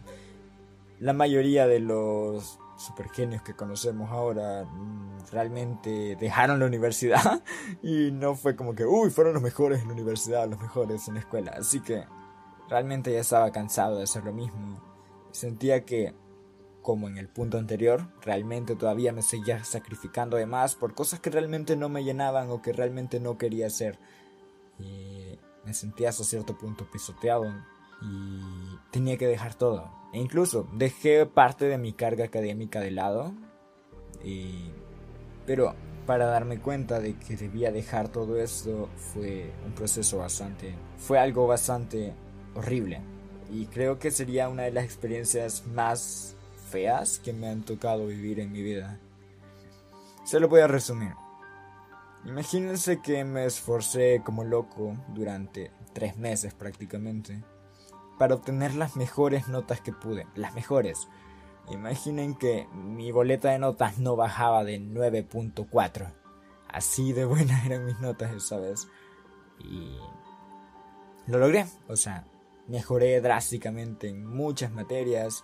la 0.99 1.13
mayoría 1.13 1.67
de 1.67 1.81
los 1.81 2.59
supergenios 2.81 3.43
que 3.43 3.55
conocemos 3.55 4.11
ahora 4.11 4.65
mm, 4.65 5.27
realmente 5.31 6.17
dejaron 6.17 6.61
la 6.61 6.67
universidad 6.67 7.43
y 7.83 8.11
no 8.11 8.35
fue 8.35 8.57
como 8.57 8.75
que, 8.75 8.87
uy, 8.87 9.11
fueron 9.11 9.35
los 9.35 9.43
mejores 9.43 9.83
en 9.83 9.89
la 9.89 9.95
universidad, 9.95 10.49
los 10.49 10.61
mejores 10.61 11.07
en 11.09 11.15
la 11.15 11.21
escuela. 11.21 11.53
Así 11.59 11.81
que 11.81 12.05
realmente 12.69 13.13
ya 13.13 13.21
estaba 13.21 13.51
cansado 13.53 13.99
de 13.99 14.05
hacer 14.05 14.25
lo 14.25 14.33
mismo. 14.33 14.83
Sentía 15.31 15.85
que 15.85 16.15
como 16.83 17.09
en 17.09 17.19
el 17.19 17.29
punto 17.29 17.59
anterior, 17.59 18.09
realmente 18.23 18.75
todavía 18.75 19.13
me 19.13 19.21
seguía 19.21 19.63
sacrificando 19.65 20.39
de 20.39 20.47
más 20.47 20.75
por 20.75 20.95
cosas 20.95 21.21
que 21.21 21.29
realmente 21.29 21.77
no 21.77 21.91
me 21.91 22.03
llenaban 22.03 22.51
o 22.51 22.63
que 22.63 22.73
realmente 22.73 23.21
no 23.21 23.37
quería 23.37 23.67
hacer. 23.67 23.99
Y 24.79 25.39
me 25.65 25.75
sentía 25.75 26.09
hasta 26.09 26.25
cierto 26.25 26.57
punto 26.57 26.91
pisoteado 26.91 27.53
y 28.03 28.79
tenía 28.91 29.17
que 29.17 29.27
dejar 29.27 29.55
todo. 29.55 29.91
E 30.13 30.19
incluso 30.19 30.69
dejé 30.73 31.27
parte 31.27 31.67
de 31.67 31.79
mi 31.79 31.93
carga 31.93 32.25
académica 32.25 32.81
de 32.81 32.91
lado. 32.91 33.33
Y... 34.25 34.71
Pero 35.47 35.75
para 36.07 36.27
darme 36.27 36.61
cuenta 36.61 37.01
de 37.01 37.17
que 37.17 37.37
debía 37.37 37.71
dejar 37.71 38.09
todo 38.09 38.41
esto 38.41 38.89
fue 38.97 39.53
un 39.65 39.73
proceso 39.73 40.19
bastante... 40.19 40.75
Fue 40.99 41.19
algo 41.19 41.47
bastante 41.47 42.15
horrible. 42.55 43.01
Y 43.51 43.67
creo 43.67 43.99
que 43.99 44.11
sería 44.11 44.49
una 44.49 44.65
de 44.65 44.73
las 44.73 44.85
experiencias 44.85 45.67
más 45.67 46.37
feas 46.71 47.19
que 47.19 47.33
me 47.33 47.49
han 47.49 47.63
tocado 47.63 48.07
vivir 48.07 48.41
en 48.41 48.53
mi 48.53 48.63
vida. 48.63 48.99
Se 50.25 50.39
lo 50.39 50.49
voy 50.49 50.61
a 50.61 50.69
resumir. 50.69 51.13
Imagínense 52.25 53.01
que 53.01 53.25
me 53.25 53.47
esforcé 53.47 54.21
como 54.25 54.45
loco 54.45 54.95
durante 55.09 55.73
tres 55.95 56.17
meses 56.17 56.55
prácticamente 56.55 57.43
para 58.21 58.35
obtener 58.35 58.75
las 58.75 58.97
mejores 58.97 59.49
notas 59.49 59.81
que 59.81 59.95
pude, 59.95 60.27
las 60.35 60.55
mejores. 60.55 61.09
Imaginen 61.71 62.35
que 62.35 62.69
mi 62.75 63.11
boleta 63.13 63.51
de 63.51 63.59
notas 63.59 63.99
no 63.99 64.15
bajaba 64.15 64.63
de 64.63 64.79
9.4. 64.79 66.13
Así 66.69 67.15
de 67.15 67.25
buenas 67.25 67.65
eran 67.67 67.87
mis 67.87 67.99
notas 67.99 68.35
esa 68.35 68.59
vez. 68.59 68.89
Y 69.59 69.97
lo 71.29 71.39
logré. 71.39 71.65
O 71.89 71.97
sea, 71.97 72.27
mejoré 72.69 73.23
drásticamente 73.23 74.11
en 74.11 74.27
muchas 74.27 74.71
materias 74.71 75.43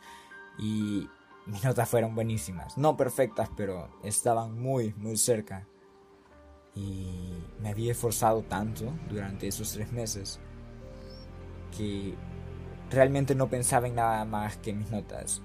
y 0.58 1.08
mis 1.46 1.64
notas 1.64 1.88
fueron 1.88 2.14
buenísimas. 2.14 2.76
No 2.76 2.94
perfectas, 2.98 3.48
pero 3.56 3.88
estaban 4.04 4.60
muy, 4.60 4.92
muy 4.98 5.16
cerca. 5.16 5.66
Y 6.74 7.42
me 7.58 7.70
había 7.70 7.92
esforzado 7.92 8.42
tanto 8.42 8.92
durante 9.08 9.48
esos 9.48 9.72
tres 9.72 9.90
meses 9.92 10.40
que 11.74 12.14
realmente 12.90 13.34
no 13.34 13.48
pensaba 13.48 13.88
en 13.88 13.96
nada 13.96 14.24
más 14.24 14.56
que 14.56 14.72
mis 14.72 14.90
notas. 14.90 15.42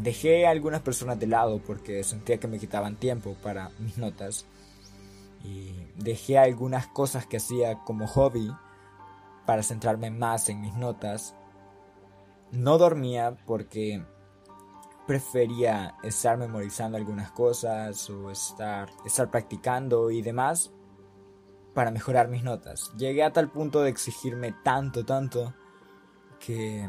Dejé 0.00 0.46
a 0.46 0.50
algunas 0.50 0.82
personas 0.82 1.18
de 1.18 1.26
lado 1.26 1.60
porque 1.64 2.02
sentía 2.02 2.38
que 2.38 2.48
me 2.48 2.58
quitaban 2.58 2.96
tiempo 2.96 3.36
para 3.42 3.70
mis 3.78 3.98
notas. 3.98 4.46
Y 5.44 5.74
dejé 5.96 6.38
algunas 6.38 6.86
cosas 6.86 7.26
que 7.26 7.36
hacía 7.36 7.78
como 7.84 8.06
hobby 8.06 8.50
para 9.46 9.62
centrarme 9.62 10.10
más 10.10 10.48
en 10.48 10.60
mis 10.60 10.74
notas. 10.74 11.34
No 12.50 12.78
dormía 12.78 13.36
porque 13.46 14.02
prefería 15.06 15.96
estar 16.02 16.38
memorizando 16.38 16.96
algunas 16.96 17.30
cosas 17.30 18.08
o 18.08 18.30
estar, 18.30 18.88
estar 19.04 19.30
practicando 19.30 20.10
y 20.10 20.22
demás 20.22 20.72
para 21.74 21.90
mejorar 21.90 22.28
mis 22.28 22.42
notas. 22.42 22.92
Llegué 22.96 23.22
a 23.22 23.32
tal 23.32 23.50
punto 23.50 23.82
de 23.82 23.90
exigirme 23.90 24.54
tanto, 24.64 25.04
tanto 25.04 25.52
que 26.38 26.88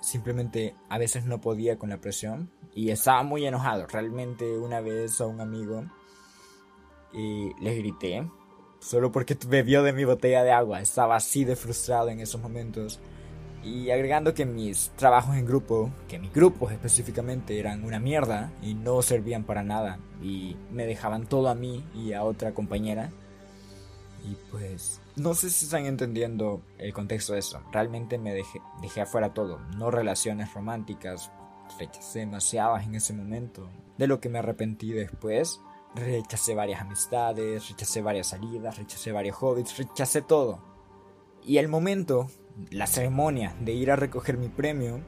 simplemente 0.00 0.74
a 0.88 0.98
veces 0.98 1.24
no 1.24 1.40
podía 1.40 1.78
con 1.78 1.90
la 1.90 2.00
presión 2.00 2.50
y 2.74 2.90
estaba 2.90 3.22
muy 3.22 3.46
enojado. 3.46 3.86
Realmente 3.86 4.58
una 4.58 4.80
vez 4.80 5.20
a 5.20 5.26
un 5.26 5.40
amigo 5.40 5.84
y 7.12 7.52
le 7.62 7.76
grité 7.76 8.28
solo 8.80 9.12
porque 9.12 9.36
bebió 9.46 9.82
de 9.82 9.92
mi 9.92 10.04
botella 10.04 10.42
de 10.42 10.52
agua. 10.52 10.80
Estaba 10.80 11.16
así 11.16 11.44
de 11.44 11.56
frustrado 11.56 12.08
en 12.08 12.20
esos 12.20 12.40
momentos 12.40 13.00
Y 13.64 13.90
agregando 13.90 14.34
que 14.34 14.44
mis 14.44 14.90
trabajos 14.96 15.36
en 15.36 15.46
grupo, 15.46 15.92
que 16.08 16.18
mis 16.18 16.32
grupos 16.32 16.72
específicamente 16.72 17.60
eran 17.60 17.84
una 17.84 18.00
mierda 18.00 18.52
y 18.60 18.74
no 18.74 19.02
servían 19.02 19.44
para 19.44 19.62
nada 19.62 20.00
y 20.20 20.56
me 20.72 20.84
dejaban 20.84 21.28
todo 21.28 21.48
a 21.48 21.54
mí 21.54 21.84
y 21.94 22.12
a 22.12 22.24
otra 22.24 22.54
compañera. 22.54 23.12
Y 24.24 24.36
pues 24.50 25.00
no 25.16 25.34
sé 25.34 25.50
si 25.50 25.64
están 25.64 25.86
entendiendo 25.86 26.62
el 26.78 26.92
contexto 26.92 27.32
de 27.32 27.40
eso. 27.40 27.60
Realmente 27.72 28.18
me 28.18 28.32
dejé, 28.32 28.60
dejé 28.80 29.00
afuera 29.00 29.34
todo, 29.34 29.58
no 29.76 29.90
relaciones 29.90 30.52
románticas, 30.54 31.30
rechacé 31.78 32.20
demasiadas 32.20 32.84
en 32.86 32.94
ese 32.94 33.12
momento. 33.12 33.68
De 33.98 34.06
lo 34.06 34.20
que 34.20 34.28
me 34.28 34.38
arrepentí 34.38 34.92
después, 34.92 35.60
rechacé 35.94 36.54
varias 36.54 36.80
amistades, 36.80 37.68
rechacé 37.68 38.00
varias 38.00 38.28
salidas, 38.28 38.78
rechacé 38.78 39.12
varios 39.12 39.36
hobbies, 39.36 39.76
rechacé 39.76 40.22
todo. 40.22 40.60
Y 41.44 41.58
el 41.58 41.68
momento 41.68 42.28
la 42.70 42.86
ceremonia 42.86 43.54
de 43.60 43.72
ir 43.72 43.90
a 43.90 43.96
recoger 43.96 44.36
mi 44.36 44.48
premio, 44.48 45.00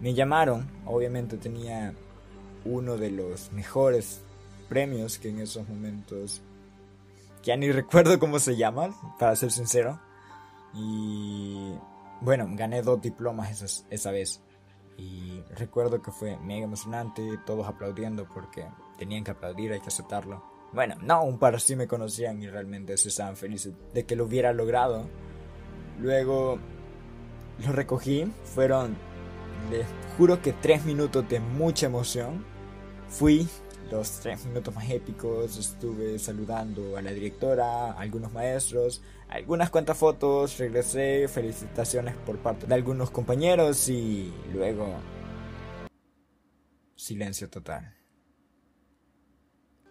me 0.00 0.14
llamaron. 0.14 0.68
Obviamente 0.84 1.36
tenía 1.36 1.94
uno 2.64 2.96
de 2.96 3.10
los 3.10 3.52
mejores 3.52 4.22
premios 4.68 5.18
que 5.18 5.28
en 5.28 5.40
esos 5.40 5.68
momentos 5.68 6.42
ya 7.46 7.56
ni 7.56 7.70
recuerdo 7.72 8.18
cómo 8.18 8.38
se 8.38 8.56
llama, 8.56 8.90
para 9.18 9.36
ser 9.36 9.50
sincero. 9.50 9.98
Y 10.74 11.72
bueno, 12.20 12.46
gané 12.50 12.82
dos 12.82 13.00
diplomas 13.00 13.84
esa, 13.88 14.10
vez. 14.10 14.42
Y 14.98 15.40
recuerdo 15.54 16.02
que 16.02 16.10
fue 16.10 16.36
mega 16.38 16.64
emocionante, 16.64 17.22
todos 17.46 17.66
aplaudiendo 17.66 18.26
porque 18.28 18.66
tenían 18.98 19.24
que 19.24 19.30
aplaudir, 19.30 19.72
hay 19.72 19.80
que 19.80 19.88
aceptarlo. 19.88 20.42
Bueno, 20.72 20.96
no, 21.00 21.22
un 21.22 21.38
par 21.38 21.60
sí 21.60 21.76
me 21.76 21.86
conocían 21.86 22.42
y 22.42 22.48
realmente 22.48 22.96
se 22.96 23.08
estaban 23.08 23.36
felices 23.36 23.72
de 23.94 24.04
que 24.04 24.16
lo 24.16 24.24
hubiera 24.24 24.52
logrado. 24.52 25.08
Luego 26.00 26.58
lo 27.64 27.72
recogí, 27.72 28.30
fueron, 28.44 28.96
les 29.70 29.86
juro 30.18 30.42
que 30.42 30.52
tres 30.52 30.84
minutos 30.84 31.28
de 31.28 31.40
mucha 31.40 31.86
emoción. 31.86 32.44
Fui 33.08 33.48
los 33.90 34.20
tres 34.20 34.44
minutos 34.46 34.74
más 34.74 34.88
épicos, 34.90 35.56
estuve 35.56 36.18
saludando 36.18 36.96
a 36.96 37.02
la 37.02 37.12
directora, 37.12 37.92
a 37.92 38.00
algunos 38.00 38.32
maestros, 38.32 39.02
algunas 39.28 39.70
cuantas 39.70 39.96
fotos, 39.96 40.58
regresé, 40.58 41.28
felicitaciones 41.28 42.16
por 42.16 42.38
parte 42.38 42.66
de 42.66 42.74
algunos 42.74 43.10
compañeros 43.10 43.88
y 43.88 44.32
luego 44.52 44.94
silencio 46.96 47.48
total. 47.48 47.94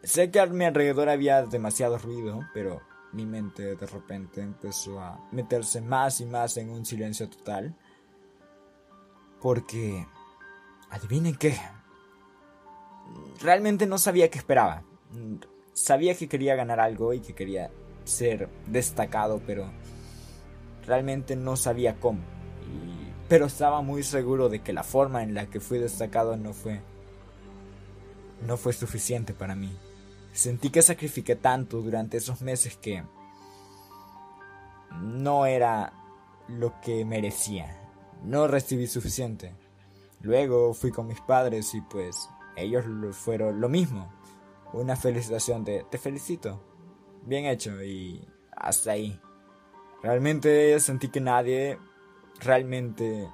Sé 0.04 0.30
que 0.30 0.40
a 0.40 0.46
mi 0.46 0.66
alrededor 0.66 1.10
había 1.10 1.44
demasiado 1.44 1.98
ruido, 1.98 2.42
pero 2.54 2.82
mi 3.12 3.26
mente 3.26 3.76
de 3.76 3.88
repente 3.88 4.42
empezó 4.42 5.00
a 5.00 5.28
meterse 5.32 5.82
más 5.82 6.22
y 6.22 6.26
más 6.26 6.58
en 6.58 6.70
un 6.70 6.86
silencio 6.86 7.30
total. 7.30 7.76
Porque, 9.42 10.06
adivinen 10.90 11.36
qué, 11.36 11.58
realmente 13.42 13.86
no 13.86 13.98
sabía 13.98 14.30
qué 14.30 14.38
esperaba. 14.38 14.84
Sabía 15.74 16.16
que 16.16 16.28
quería 16.28 16.56
ganar 16.56 16.80
algo 16.80 17.14
y 17.14 17.20
que 17.20 17.34
quería 17.34 17.72
ser 18.06 18.50
destacado, 18.68 19.42
pero 19.46 19.70
realmente 20.86 21.36
no 21.36 21.58
sabía 21.58 22.00
cómo. 22.00 22.22
pero 23.28 23.48
estaba 23.48 23.82
muy 23.82 24.04
seguro 24.04 24.50
de 24.50 24.60
que 24.60 24.72
la 24.72 24.84
forma 24.84 25.24
en 25.24 25.34
la 25.34 25.48
que 25.48 25.60
fui 25.60 25.80
destacado 25.80 26.38
no 26.38 26.54
fue 26.54 26.82
no 28.46 28.58
fue 28.58 28.74
suficiente 28.74 29.34
para 29.34 29.56
mí. 29.56 29.76
Sentí 30.34 30.70
que 30.70 30.82
sacrifiqué 30.82 31.36
tanto 31.36 31.82
durante 31.82 32.18
esos 32.18 32.42
meses 32.42 32.78
que 32.78 33.04
no 35.02 35.46
era 35.46 35.94
lo 36.48 36.80
que 36.82 37.06
merecía. 37.06 37.76
No 38.24 38.48
recibí 38.48 38.88
suficiente. 38.88 39.56
Luego 40.22 40.74
fui 40.74 40.92
con 40.92 41.08
mis 41.08 41.22
padres 41.22 41.74
y 41.74 41.82
pues 41.82 42.30
ellos 42.56 42.86
fueron 43.16 43.62
lo 43.62 43.70
mismo. 43.70 44.12
Una 44.74 44.96
felicitación 44.96 45.64
de 45.64 45.86
te 45.90 45.98
felicito. 45.98 46.62
Bien 47.24 47.46
hecho 47.46 47.84
y 47.84 48.28
hasta 48.56 48.92
ahí. 48.92 49.20
Realmente 50.04 50.80
sentí 50.80 51.10
que 51.10 51.22
nadie 51.22 51.80
realmente 52.40 53.30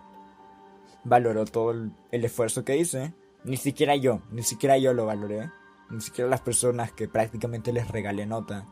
valoró 1.04 1.46
todo 1.46 1.72
el 1.72 2.26
esfuerzo 2.26 2.64
que 2.64 2.78
hice. 2.78 3.14
Ni 3.44 3.58
siquiera 3.58 3.96
yo, 3.96 4.22
ni 4.32 4.44
siquiera 4.44 4.78
yo 4.78 4.94
lo 4.94 5.06
valoré 5.06 5.50
ni 5.92 6.02
siquiera 6.02 6.30
las 6.30 6.42
personas 6.42 6.92
que 6.92 7.08
prácticamente 7.08 7.74
les 7.74 7.88
regalé 7.90 8.26
nota 8.26 8.66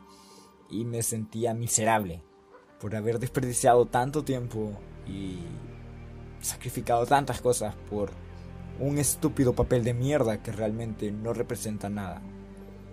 y 0.68 0.84
me 0.84 1.02
sentía 1.02 1.54
miserable 1.54 2.22
por 2.80 2.96
haber 2.96 3.18
desperdiciado 3.18 3.86
tanto 3.86 4.24
tiempo 4.24 4.72
y 5.06 5.38
sacrificado 6.40 7.04
tantas 7.06 7.40
cosas 7.40 7.74
por 7.90 8.10
un 8.80 8.98
estúpido 8.98 9.54
papel 9.54 9.84
de 9.84 9.94
mierda 9.94 10.42
que 10.42 10.52
realmente 10.52 11.12
no 11.12 11.32
representa 11.32 11.88
nada. 11.88 12.20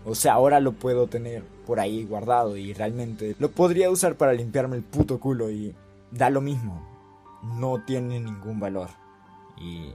O 0.05 0.15
sea, 0.15 0.33
ahora 0.33 0.59
lo 0.59 0.73
puedo 0.73 1.07
tener 1.07 1.43
por 1.65 1.79
ahí 1.79 2.05
guardado 2.05 2.55
y 2.55 2.73
realmente 2.73 3.35
lo 3.39 3.51
podría 3.51 3.89
usar 3.89 4.15
para 4.15 4.33
limpiarme 4.33 4.77
el 4.77 4.83
puto 4.83 5.19
culo 5.19 5.49
y 5.49 5.75
da 6.11 6.29
lo 6.29 6.41
mismo. 6.41 6.85
No 7.43 7.83
tiene 7.85 8.19
ningún 8.19 8.59
valor. 8.59 8.89
Y 9.57 9.91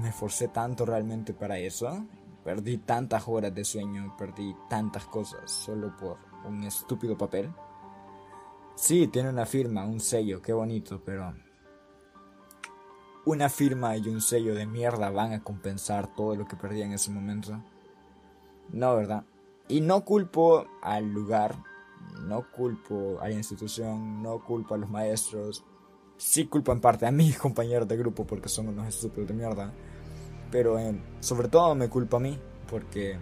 me 0.00 0.12
forcé 0.12 0.48
tanto 0.48 0.84
realmente 0.84 1.32
para 1.32 1.58
eso 1.58 2.04
Perdí 2.44 2.76
tantas 2.76 3.26
horas 3.26 3.54
de 3.54 3.64
sueño, 3.64 4.14
perdí 4.18 4.54
tantas 4.68 5.06
cosas 5.06 5.50
solo 5.50 5.96
por 5.96 6.18
un 6.44 6.62
estúpido 6.64 7.16
papel. 7.16 7.50
Sí, 8.74 9.08
tiene 9.08 9.30
una 9.30 9.46
firma, 9.46 9.86
un 9.86 9.98
sello, 9.98 10.42
qué 10.42 10.52
bonito, 10.52 11.00
pero... 11.02 11.32
Una 13.26 13.48
firma 13.48 13.96
y 13.96 14.08
un 14.08 14.20
sello 14.20 14.54
de 14.54 14.66
mierda 14.66 15.10
van 15.10 15.32
a 15.32 15.42
compensar 15.42 16.14
todo 16.14 16.34
lo 16.34 16.46
que 16.46 16.56
perdí 16.56 16.82
en 16.82 16.92
ese 16.92 17.10
momento. 17.10 17.58
No, 18.70 18.96
¿verdad? 18.96 19.24
Y 19.68 19.80
no 19.80 20.04
culpo 20.04 20.66
al 20.82 21.10
lugar, 21.10 21.56
no 22.22 22.50
culpo 22.50 23.18
a 23.20 23.28
la 23.28 23.34
institución, 23.34 24.22
no 24.22 24.44
culpo 24.44 24.74
a 24.74 24.78
los 24.78 24.90
maestros. 24.90 25.64
Sí 26.16 26.46
culpo 26.46 26.72
en 26.72 26.80
parte 26.80 27.06
a 27.06 27.10
mis 27.10 27.38
compañeros 27.38 27.88
de 27.88 27.96
grupo 27.96 28.26
porque 28.26 28.48
son 28.48 28.68
unos 28.68 28.88
estúpidos 28.88 29.28
de 29.28 29.34
mierda 29.34 29.72
pero 30.54 30.78
eh, 30.78 30.94
sobre 31.18 31.48
todo 31.48 31.74
me 31.74 31.88
culpa 31.88 32.18
a 32.18 32.20
mí, 32.20 32.38
porque 32.70 33.14
eh, 33.14 33.18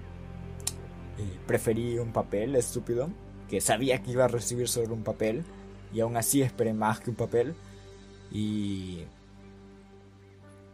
preferí 1.46 1.98
un 1.98 2.12
papel 2.12 2.54
estúpido, 2.56 3.08
que 3.48 3.62
sabía 3.62 4.02
que 4.02 4.10
iba 4.10 4.26
a 4.26 4.28
recibir 4.28 4.68
sobre 4.68 4.92
un 4.92 5.02
papel, 5.02 5.42
y 5.94 6.00
aún 6.00 6.18
así 6.18 6.42
esperé 6.42 6.74
más 6.74 7.00
que 7.00 7.08
un 7.08 7.16
papel, 7.16 7.54
y 8.30 9.04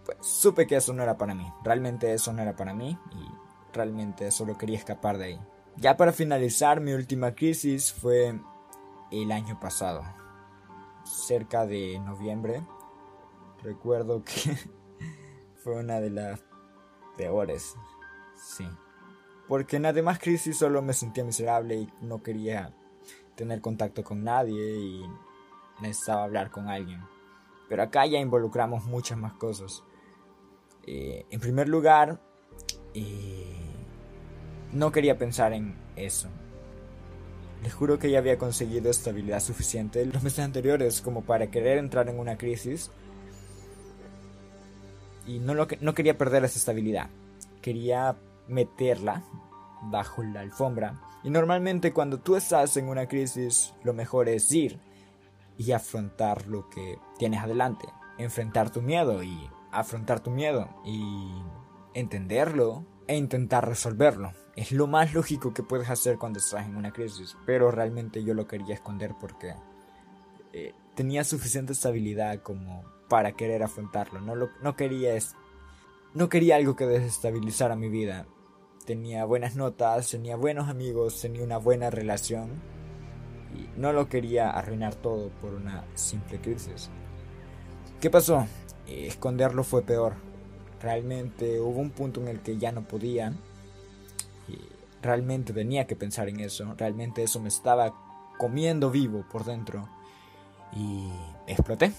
pues 0.09 0.27
supe 0.27 0.67
que 0.67 0.77
eso 0.77 0.95
no 0.95 1.03
era 1.03 1.19
para 1.19 1.35
mí, 1.35 1.53
realmente 1.63 2.15
eso 2.15 2.33
no 2.33 2.41
era 2.41 2.57
para 2.57 2.73
mí, 2.73 2.99
y 3.13 3.75
realmente 3.75 4.31
solo 4.31 4.57
quería 4.57 4.79
escapar 4.79 5.19
de 5.19 5.25
ahí. 5.25 5.41
Ya 5.77 5.99
para 5.99 6.15
finalizar, 6.15 6.81
mi 6.81 6.95
última 6.95 7.35
crisis 7.35 7.93
fue 7.93 8.41
el 9.11 9.33
año 9.33 9.61
pasado, 9.61 10.03
cerca 11.05 11.67
de 11.67 11.99
noviembre. 11.99 12.65
Recuerdo 13.63 14.25
que 14.25 14.57
fue 15.63 15.79
una 15.79 16.01
de 16.01 16.09
las 16.09 16.43
peores. 17.19 17.77
Sí. 18.35 18.67
Porque 19.47 19.77
en 19.77 19.85
además 19.85 20.21
crisis 20.21 20.57
solo 20.57 20.81
me 20.81 20.95
sentía 20.95 21.23
miserable 21.23 21.75
y 21.77 21.93
no 22.01 22.23
quería 22.23 22.75
tener 23.35 23.61
contacto 23.61 24.03
con 24.03 24.25
nadie 24.25 24.79
y 24.79 25.03
necesitaba 25.83 26.25
hablar 26.25 26.51
con 26.51 26.67
alguien. 26.69 27.03
Pero 27.69 27.83
acá 27.83 28.07
ya 28.07 28.19
involucramos 28.19 28.87
muchas 28.87 29.19
más 29.19 29.35
cosas. 29.35 29.85
Eh, 30.91 31.27
en 31.29 31.39
primer 31.39 31.69
lugar, 31.69 32.19
eh, 32.95 33.61
no 34.73 34.91
quería 34.91 35.19
pensar 35.19 35.53
en 35.53 35.77
eso. 35.97 36.29
Les 37.63 37.75
juro 37.75 37.99
que 37.99 38.11
ya 38.11 38.21
había 38.21 38.39
conseguido 38.39 38.91
estabilidad 38.91 39.41
suficiente 39.41 40.07
los 40.07 40.23
meses 40.23 40.39
anteriores 40.39 41.03
como 41.03 41.25
para 41.25 41.51
querer 41.51 41.77
entrar 41.77 42.09
en 42.09 42.19
una 42.19 42.39
crisis 42.39 42.91
y 45.27 45.41
no, 45.41 45.53
lo 45.53 45.69
que, 45.69 45.77
no 45.83 45.93
quería 45.93 46.17
perder 46.17 46.45
esa 46.45 46.59
estabilidad. 46.59 47.11
Quería 47.61 48.17
meterla 48.47 49.25
bajo 49.83 50.23
la 50.23 50.41
alfombra. 50.41 51.03
Y 51.23 51.29
normalmente 51.29 51.93
cuando 51.93 52.21
tú 52.21 52.35
estás 52.35 52.79
en 52.79 52.89
una 52.89 53.09
crisis, 53.09 53.75
lo 53.85 53.93
mejor 53.93 54.31
es 54.31 54.51
ir 54.53 54.81
y 55.59 55.73
afrontar 55.73 56.47
lo 56.47 56.71
que 56.71 56.99
tienes 57.19 57.43
adelante. 57.43 57.87
Enfrentar 58.17 58.71
tu 58.71 58.81
miedo 58.81 59.23
y 59.23 59.51
afrontar 59.73 60.21
tu 60.21 60.31
miedo 60.31 60.69
y 60.85 61.31
entenderlo 61.95 62.85
e 63.07 63.17
intentar 63.17 63.67
resolverlo. 63.67 64.33
Es 64.55 64.73
lo 64.73 64.87
más 64.87 65.15
lógico 65.15 65.55
que 65.55 65.63
puedes 65.63 65.89
hacer 65.91 66.19
cuando 66.19 66.39
estás 66.39 66.67
en 66.67 66.77
una 66.77 66.93
crisis. 66.93 67.37
Pero 67.47 67.71
realmente 67.71 68.23
yo 68.23 68.35
lo 68.35 68.47
quería 68.47 68.75
esconder 68.75 69.15
porque 69.19 69.55
eh, 70.53 70.75
tenía 70.95 71.25
suficiente 71.25 71.73
estabilidad 71.73 72.43
como 72.43 72.85
para 73.09 73.33
querer 73.33 73.63
afrontarlo. 73.63 74.21
No, 74.21 74.35
lo, 74.35 74.51
no, 74.63 74.77
quería, 74.77 75.17
no 76.15 76.29
quería 76.29 76.57
algo 76.57 76.77
que 76.77 76.87
desestabilizara 76.87 77.77
mi 77.77 77.89
vida. 77.89 78.27
Tenía 78.85 79.25
buenas 79.25 79.57
notas, 79.57 80.11
tenía 80.11 80.37
buenos 80.37 80.69
amigos, 80.69 81.21
tenía 81.21 81.43
una 81.43 81.59
buena 81.59 81.91
relación 81.91 82.61
y 83.55 83.69
no 83.79 83.93
lo 83.93 84.09
quería 84.09 84.51
arruinar 84.51 84.95
todo 84.95 85.31
por 85.41 85.55
una 85.55 85.85
simple 85.95 86.41
crisis. 86.41 86.91
¿Qué 88.01 88.11
pasó? 88.11 88.47
Esconderlo 88.89 89.65
fue 89.65 89.83
peor. 89.83 90.15
Realmente 90.81 91.61
hubo 91.61 91.81
un 91.81 91.91
punto 91.91 92.21
en 92.21 92.29
el 92.29 92.41
que 92.41 92.59
ya 92.59 92.73
no 92.73 92.83
podía. 92.83 93.33
Y 94.49 94.59
realmente 95.03 95.53
tenía 95.53 95.87
que 95.87 95.97
pensar 95.97 96.29
en 96.29 96.41
eso. 96.41 96.75
Realmente 96.77 97.23
eso 97.23 97.41
me 97.41 97.49
estaba 97.49 97.95
comiendo 98.39 98.91
vivo 98.91 99.25
por 99.31 99.45
dentro. 99.45 99.89
Y 100.75 101.09
exploté. 101.47 101.93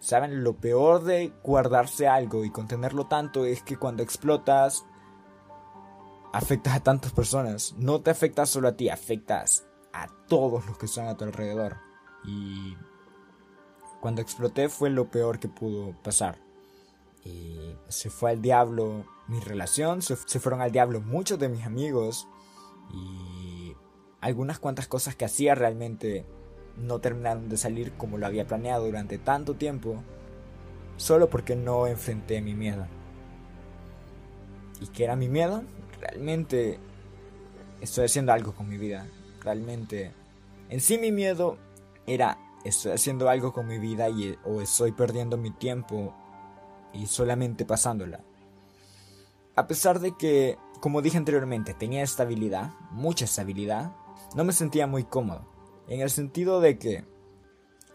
Saben, 0.00 0.44
lo 0.44 0.54
peor 0.54 1.02
de 1.04 1.32
guardarse 1.42 2.06
algo 2.06 2.44
y 2.44 2.50
contenerlo 2.50 3.06
tanto 3.06 3.44
es 3.44 3.62
que 3.62 3.76
cuando 3.76 4.02
explotas 4.02 4.84
afectas 6.32 6.74
a 6.74 6.80
tantas 6.80 7.12
personas. 7.12 7.74
No 7.78 8.00
te 8.00 8.10
afectas 8.10 8.50
solo 8.50 8.68
a 8.68 8.76
ti, 8.76 8.88
afectas 8.88 9.66
a 9.92 10.06
todos 10.28 10.66
los 10.66 10.78
que 10.78 10.86
están 10.86 11.08
a 11.08 11.16
tu 11.16 11.24
alrededor. 11.24 11.76
Y 12.24 12.76
cuando 14.00 14.22
exploté 14.22 14.68
fue 14.68 14.90
lo 14.90 15.10
peor 15.10 15.38
que 15.38 15.48
pudo 15.48 15.92
pasar. 16.02 16.38
Y 17.24 17.74
se 17.88 18.10
fue 18.10 18.30
al 18.30 18.42
diablo 18.42 19.04
mi 19.26 19.40
relación, 19.40 20.02
se, 20.02 20.16
fueron 20.16 20.60
al 20.60 20.72
diablo 20.72 21.00
muchos 21.00 21.38
de 21.38 21.48
mis 21.48 21.64
amigos 21.66 22.26
y 22.92 23.74
algunas 24.20 24.58
cuantas 24.58 24.88
cosas 24.88 25.14
que 25.14 25.24
hacía 25.24 25.54
realmente 25.54 26.24
no 26.76 27.00
terminaron 27.00 27.48
de 27.48 27.56
salir 27.56 27.92
como 27.92 28.18
lo 28.18 28.26
había 28.26 28.46
planeado 28.46 28.86
durante 28.86 29.18
tanto 29.18 29.54
tiempo, 29.54 30.02
solo 30.96 31.28
porque 31.28 31.56
no 31.56 31.86
enfrenté 31.86 32.40
mi 32.40 32.54
miedo. 32.54 32.86
¿Y 34.80 34.86
qué 34.86 35.04
era 35.04 35.16
mi 35.16 35.28
miedo? 35.28 35.64
Realmente 36.00 36.78
estoy 37.80 38.04
haciendo 38.06 38.32
algo 38.32 38.54
con 38.54 38.68
mi 38.68 38.78
vida. 38.78 39.06
Realmente, 39.42 40.12
en 40.68 40.80
sí 40.80 40.98
mi 40.98 41.12
miedo 41.12 41.58
era 42.06 42.38
estoy 42.68 42.92
haciendo 42.92 43.28
algo 43.28 43.52
con 43.52 43.66
mi 43.66 43.78
vida 43.78 44.08
y, 44.08 44.36
o 44.44 44.60
estoy 44.60 44.92
perdiendo 44.92 45.36
mi 45.36 45.50
tiempo 45.50 46.14
y 46.92 47.06
solamente 47.06 47.64
pasándola. 47.64 48.20
A 49.56 49.66
pesar 49.66 49.98
de 49.98 50.16
que, 50.16 50.56
como 50.80 51.02
dije 51.02 51.18
anteriormente, 51.18 51.74
tenía 51.74 52.02
estabilidad, 52.02 52.70
mucha 52.90 53.24
estabilidad, 53.24 53.92
no 54.34 54.44
me 54.44 54.52
sentía 54.52 54.86
muy 54.86 55.04
cómodo. 55.04 55.48
En 55.88 56.00
el 56.00 56.10
sentido 56.10 56.60
de 56.60 56.78
que 56.78 57.04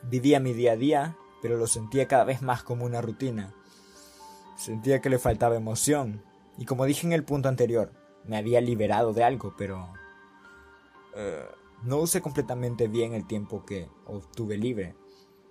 vivía 0.03 0.39
mi 0.39 0.53
día 0.53 0.73
a 0.73 0.77
día, 0.77 1.17
pero 1.41 1.57
lo 1.57 1.67
sentía 1.67 2.07
cada 2.07 2.23
vez 2.23 2.41
más 2.41 2.63
como 2.63 2.85
una 2.85 3.01
rutina. 3.01 3.53
Sentía 4.57 4.99
que 4.99 5.09
le 5.09 5.19
faltaba 5.19 5.55
emoción. 5.55 6.23
Y 6.57 6.65
como 6.65 6.85
dije 6.85 7.07
en 7.07 7.13
el 7.13 7.23
punto 7.23 7.49
anterior, 7.49 7.91
me 8.25 8.37
había 8.37 8.61
liberado 8.61 9.13
de 9.13 9.23
algo, 9.23 9.55
pero... 9.57 9.93
Eh, 11.15 11.45
no 11.83 11.97
usé 11.97 12.21
completamente 12.21 12.87
bien 12.87 13.13
el 13.13 13.25
tiempo 13.27 13.65
que 13.65 13.89
obtuve 14.05 14.57
libre. 14.57 14.95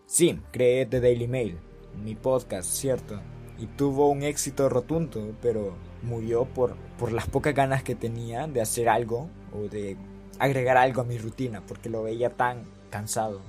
Sí, 0.07 0.41
creé 0.51 0.87
The 0.87 1.01
Daily 1.01 1.29
Mail, 1.29 1.59
mi 2.03 2.15
podcast, 2.15 2.71
cierto, 2.71 3.21
y 3.59 3.67
tuvo 3.67 4.09
un 4.09 4.23
éxito 4.23 4.69
rotundo, 4.69 5.37
pero 5.41 5.75
murió 6.03 6.47
por, 6.47 6.77
por 6.99 7.13
las 7.13 7.29
pocas 7.29 7.55
ganas 7.55 7.83
que 7.83 7.95
tenía 7.95 8.47
de 8.47 8.61
hacer 8.61 8.89
algo 8.89 9.29
o 9.53 9.69
de 9.69 9.97
agregar 10.39 10.77
algo 10.77 11.03
a 11.03 11.05
mi 11.05 11.19
rutina, 11.19 11.65
porque 11.67 11.89
lo 11.89 12.03
veía 12.03 12.37
tan 12.37 12.65
cansado. 12.91 13.41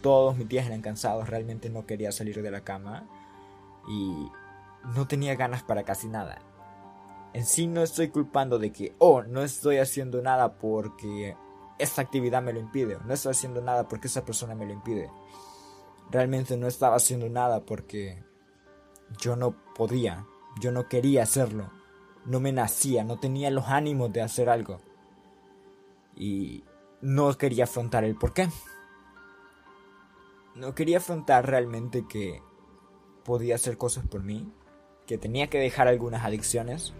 Todos 0.00 0.36
mis 0.36 0.48
días 0.48 0.66
eran 0.66 0.80
cansados, 0.80 1.28
realmente 1.28 1.70
no 1.70 1.86
quería 1.86 2.12
salir 2.12 2.40
de 2.40 2.50
la 2.50 2.62
cama 2.62 3.08
y 3.88 4.28
no 4.94 5.06
tenía 5.06 5.34
ganas 5.34 5.62
para 5.62 5.84
casi 5.84 6.08
nada. 6.08 6.38
En 7.34 7.46
sí 7.46 7.66
no 7.66 7.82
estoy 7.82 8.08
culpando 8.08 8.58
de 8.58 8.72
que, 8.72 8.94
oh, 8.98 9.22
no 9.22 9.42
estoy 9.42 9.78
haciendo 9.78 10.20
nada 10.22 10.58
porque 10.58 11.36
esta 11.82 12.00
actividad 12.02 12.42
me 12.42 12.52
lo 12.52 12.60
impide, 12.60 12.98
no 13.04 13.12
estoy 13.12 13.32
haciendo 13.32 13.60
nada 13.60 13.88
porque 13.88 14.06
esa 14.06 14.24
persona 14.24 14.54
me 14.54 14.66
lo 14.66 14.72
impide. 14.72 15.10
Realmente 16.10 16.56
no 16.56 16.66
estaba 16.66 16.96
haciendo 16.96 17.28
nada 17.28 17.64
porque 17.64 18.22
yo 19.18 19.36
no 19.36 19.56
podía, 19.74 20.26
yo 20.60 20.70
no 20.70 20.88
quería 20.88 21.24
hacerlo, 21.24 21.70
no 22.24 22.38
me 22.38 22.52
nacía, 22.52 23.04
no 23.04 23.18
tenía 23.18 23.50
los 23.50 23.66
ánimos 23.66 24.12
de 24.12 24.22
hacer 24.22 24.48
algo. 24.48 24.80
Y 26.14 26.64
no 27.00 27.36
quería 27.36 27.64
afrontar 27.64 28.04
el 28.04 28.14
por 28.14 28.32
qué. 28.32 28.48
No 30.54 30.74
quería 30.74 30.98
afrontar 30.98 31.48
realmente 31.48 32.06
que 32.06 32.42
podía 33.24 33.56
hacer 33.56 33.76
cosas 33.76 34.06
por 34.06 34.22
mí, 34.22 34.52
que 35.06 35.18
tenía 35.18 35.48
que 35.48 35.58
dejar 35.58 35.88
algunas 35.88 36.24
adicciones, 36.24 36.92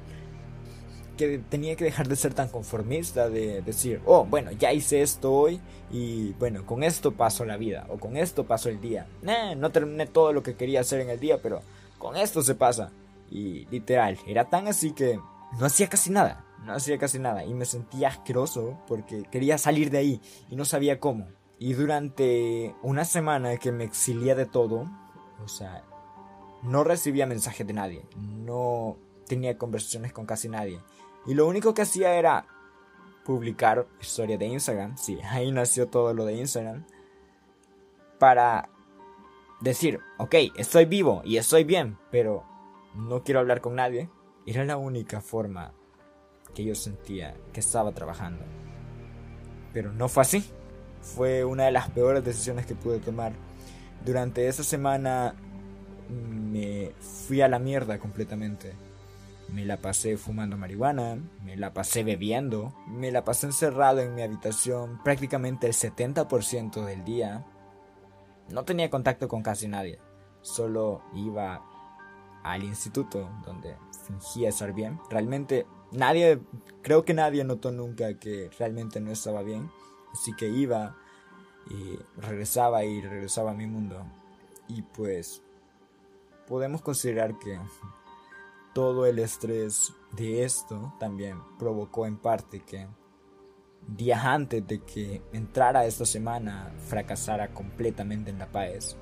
que 1.17 1.39
tenía 1.39 1.77
que 1.77 1.85
dejar 1.85 2.09
de 2.09 2.17
ser 2.17 2.35
tan 2.35 2.49
conformista, 2.49 3.29
de 3.29 3.63
decir, 3.63 4.01
oh, 4.07 4.25
bueno, 4.25 4.51
ya 4.53 4.73
hice 4.73 5.03
esto 5.03 5.33
hoy 5.33 5.61
y 5.91 6.33
bueno, 6.35 6.65
con 6.67 6.83
esto 6.83 7.13
paso 7.13 7.45
la 7.45 7.57
vida 7.57 7.87
o 7.89 7.99
con 7.99 8.17
esto 8.17 8.45
paso 8.45 8.69
el 8.69 8.81
día. 8.81 9.07
no 9.57 9.71
terminé 9.71 10.07
todo 10.07 10.33
lo 10.33 10.43
que 10.43 10.55
quería 10.55 10.81
hacer 10.81 11.01
en 11.01 11.11
el 11.11 11.21
día, 11.21 11.39
pero 11.43 11.63
con 11.99 12.17
esto 12.17 12.43
se 12.43 12.55
pasa. 12.55 12.91
Y 13.31 13.67
literal, 13.67 14.19
era 14.27 14.51
tan 14.51 14.69
así 14.69 14.93
que 14.93 15.19
no 15.59 15.67
hacía 15.67 15.89
casi 15.89 16.11
nada, 16.11 16.45
no 16.65 16.75
hacía 16.75 16.99
casi 16.99 17.19
nada 17.19 17.45
y 17.45 17.55
me 17.55 17.65
sentía 17.65 18.09
asqueroso 18.09 18.79
porque 18.87 19.25
quería 19.31 19.59
salir 19.59 19.91
de 19.91 19.99
ahí 19.99 20.21
y 20.51 20.57
no 20.57 20.65
sabía 20.65 21.01
cómo. 21.01 21.29
Y 21.59 21.75
durante 21.75 22.75
una 22.83 23.05
semana 23.05 23.57
que 23.57 23.71
me 23.71 23.85
exilié 23.85 24.35
de 24.35 24.47
todo, 24.47 24.91
o 25.43 25.49
sea, 25.49 25.85
no 26.63 26.85
recibía 26.85 27.27
mensajes 27.27 27.67
de 27.67 27.73
nadie, 27.73 28.03
no 28.17 28.97
tenía 29.27 29.57
conversaciones 29.57 30.13
con 30.13 30.27
casi 30.27 30.49
nadie. 30.49 30.81
Y 31.27 31.35
lo 31.35 31.47
único 31.47 31.75
que 31.75 31.83
hacía 31.83 32.15
era 32.15 32.47
publicar 33.25 33.87
historia 34.01 34.39
de 34.39 34.47
Instagram. 34.47 34.97
Sí, 34.97 35.19
ahí 35.31 35.51
nació 35.53 35.89
todo 35.89 36.15
lo 36.15 36.25
de 36.25 36.35
Instagram. 36.35 36.85
Para 38.19 38.69
decir, 39.61 40.01
ok, 40.19 40.35
estoy 40.57 40.85
vivo 40.85 41.23
y 41.25 41.37
estoy 41.37 41.65
bien, 41.65 41.99
pero 42.11 42.45
no 42.95 43.23
quiero 43.23 43.41
hablar 43.41 43.61
con 43.61 43.75
nadie. 43.75 44.11
Era 44.47 44.65
la 44.65 44.77
única 44.77 45.21
forma 45.21 45.73
que 46.55 46.65
yo 46.65 46.75
sentía 46.75 47.35
que 47.53 47.61
estaba 47.61 47.93
trabajando. 47.93 48.45
Pero 49.73 49.93
no 49.93 50.09
fue 50.09 50.23
así. 50.23 50.45
Fue 51.01 51.45
una 51.45 51.65
de 51.65 51.73
las 51.73 51.91
peores 51.91 52.25
decisiones 52.25 52.67
que 52.67 52.75
pude 52.75 52.99
tomar. 52.99 53.33
Durante 54.05 54.47
esa 54.47 54.63
semana 54.63 55.35
me 56.09 56.93
fui 57.01 57.41
a 57.41 57.49
la 57.49 57.59
mierda 57.59 57.99
completamente 57.99 58.75
me 59.53 59.67
la 59.67 59.77
pasé 59.77 60.17
fumando 60.17 60.57
marihuana, 60.57 61.19
me 61.45 61.57
la 61.57 61.75
pasé 61.75 62.05
bebiendo, 62.05 62.75
me 62.87 63.13
la 63.13 63.23
pasé 63.23 63.47
encerrado 63.47 64.01
en 64.01 64.15
mi 64.15 64.23
habitación 64.23 64.99
prácticamente 65.05 65.67
el 65.67 65.75
70% 65.75 66.85
del 66.85 67.05
día. 67.05 67.45
No 68.49 68.65
tenía 68.65 68.89
contacto 68.89 69.29
con 69.29 69.43
casi 69.43 69.69
nadie, 69.69 70.01
solo 70.41 71.03
iba 71.15 71.63
al 72.43 72.65
instituto 72.65 73.29
donde 73.45 73.77
fingía 74.07 74.49
estar 74.49 74.73
bien. 74.73 74.99
Realmente 75.11 75.67
nadie, 75.93 76.41
creo 76.81 77.05
que 77.05 77.13
nadie 77.13 77.45
notó 77.45 77.73
nunca 77.73 78.19
que 78.19 78.51
realmente 78.59 79.01
no 79.01 79.11
estaba 79.11 79.43
bien, 79.43 79.71
así 80.15 80.35
que 80.35 80.49
iba 80.49 80.97
y 81.69 81.99
regresaba 82.21 82.85
y 82.85 83.03
regresaba 83.03 83.51
a 83.51 83.55
mi 83.55 83.67
mundo. 83.67 84.03
Y 84.67 84.81
pues 84.81 85.43
podemos 86.49 86.81
considerar 86.81 87.39
que 87.39 87.61
todo 88.75 89.07
el 89.07 89.19
estrés 89.19 89.93
de 90.13 90.45
esto 90.45 90.95
también 90.99 91.39
provocó 91.59 92.07
en 92.07 92.17
parte 92.17 92.61
que 92.61 92.89
días 93.87 94.25
antes 94.25 94.67
de 94.67 94.81
que 94.81 95.23
entrara 95.33 95.85
esta 95.85 96.07
semana 96.07 96.73
fracasara 96.87 97.53
completamente 97.53 98.31
en 98.31 98.39
La 98.39 98.47
Paz. 98.47 98.97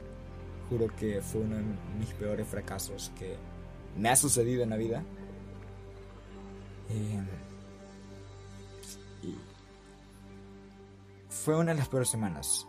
Juro 0.69 0.87
que 0.97 1.21
fue 1.21 1.43
uno 1.43 1.57
de 1.57 1.65
mis 1.99 2.13
peores 2.15 2.47
fracasos 2.47 3.13
que 3.19 3.37
me 3.97 4.09
ha 4.09 4.17
sucedido 4.17 4.63
en 4.63 4.71
la 4.71 4.77
vida. 4.77 5.03
Eh, 6.89 7.21
fue 11.29 11.57
una 11.57 11.73
de 11.73 11.79
las 11.79 11.89
peores 11.89 12.09
semanas. 12.09 12.67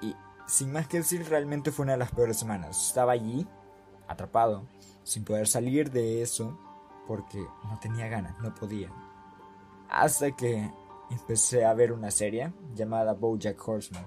Y 0.00 0.14
sin 0.46 0.72
más 0.72 0.88
que 0.88 0.98
decir, 0.98 1.28
realmente 1.28 1.70
fue 1.70 1.84
una 1.84 1.92
de 1.92 1.98
las 1.98 2.10
peores 2.10 2.38
semanas. 2.38 2.88
Estaba 2.88 3.12
allí, 3.12 3.46
atrapado, 4.08 4.64
sin 5.02 5.24
poder 5.24 5.46
salir 5.46 5.90
de 5.90 6.22
eso 6.22 6.58
porque 7.06 7.44
no 7.64 7.78
tenía 7.80 8.08
ganas, 8.08 8.38
no 8.40 8.54
podía. 8.54 8.92
Hasta 9.88 10.30
que 10.30 10.70
empecé 11.10 11.64
a 11.64 11.74
ver 11.74 11.92
una 11.92 12.10
serie 12.10 12.52
llamada 12.74 13.14
BoJack 13.14 13.68
Horseman. 13.68 14.06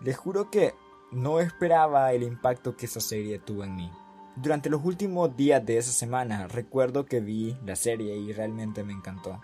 Les 0.00 0.16
juro 0.16 0.50
que 0.50 0.74
no 1.10 1.40
esperaba 1.40 2.12
el 2.12 2.22
impacto 2.22 2.76
que 2.76 2.86
esa 2.86 3.00
serie 3.00 3.40
tuvo 3.40 3.64
en 3.64 3.74
mí. 3.74 3.90
Durante 4.36 4.70
los 4.70 4.84
últimos 4.84 5.36
días 5.36 5.64
de 5.66 5.78
esa 5.78 5.90
semana 5.90 6.46
recuerdo 6.46 7.04
que 7.04 7.20
vi 7.20 7.56
la 7.66 7.74
serie 7.74 8.16
y 8.16 8.32
realmente 8.32 8.84
me 8.84 8.92
encantó. 8.92 9.40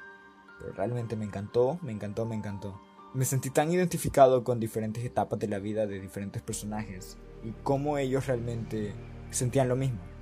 Realmente 0.77 1.17
me 1.17 1.25
encantó, 1.25 1.79
me 1.83 1.93
encantó, 1.93 2.25
me 2.25 2.37
encantó. 2.37 2.81
Me 3.13 3.25
sentí 3.25 3.51
tan 3.51 3.73
identificado 3.73 4.45
con 4.45 4.61
diferentes 4.61 5.05
etapas 5.05 5.39
de 5.39 5.49
la 5.49 5.59
vida 5.59 5.87
de 5.87 6.01
diferentes 6.01 6.41
personajes 6.41 7.19
y 7.43 7.51
cómo 7.65 7.99
ellos 7.99 8.27
realmente 8.27 8.95
sentían 9.31 9.69
lo 9.69 9.75
mismo 9.75 10.16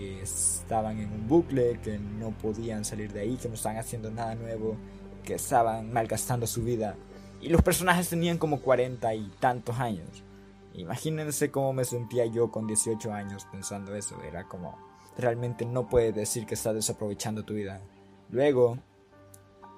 que 0.00 0.22
estaban 0.22 0.98
en 0.98 1.12
un 1.12 1.28
bucle, 1.28 1.78
que 1.82 1.98
no 1.98 2.30
podían 2.30 2.86
salir 2.86 3.12
de 3.12 3.20
ahí, 3.20 3.36
que 3.36 3.48
no 3.48 3.54
estaban 3.54 3.76
haciendo 3.76 4.10
nada 4.10 4.34
nuevo, 4.34 4.74
que 5.22 5.34
estaban 5.34 5.92
malgastando 5.92 6.46
su 6.46 6.62
vida. 6.62 6.96
Y 7.42 7.50
los 7.50 7.60
personajes 7.60 8.08
tenían 8.08 8.38
como 8.38 8.62
cuarenta 8.62 9.14
y 9.14 9.30
tantos 9.40 9.78
años. 9.78 10.24
Imagínense 10.72 11.50
cómo 11.50 11.74
me 11.74 11.84
sentía 11.84 12.24
yo 12.24 12.50
con 12.50 12.66
18 12.66 13.12
años 13.12 13.46
pensando 13.52 13.94
eso. 13.94 14.16
Era 14.22 14.44
como, 14.44 14.78
realmente 15.18 15.66
no 15.66 15.86
puedes 15.90 16.14
decir 16.14 16.46
que 16.46 16.54
estás 16.54 16.74
desaprovechando 16.74 17.44
tu 17.44 17.52
vida. 17.52 17.82
Luego, 18.30 18.78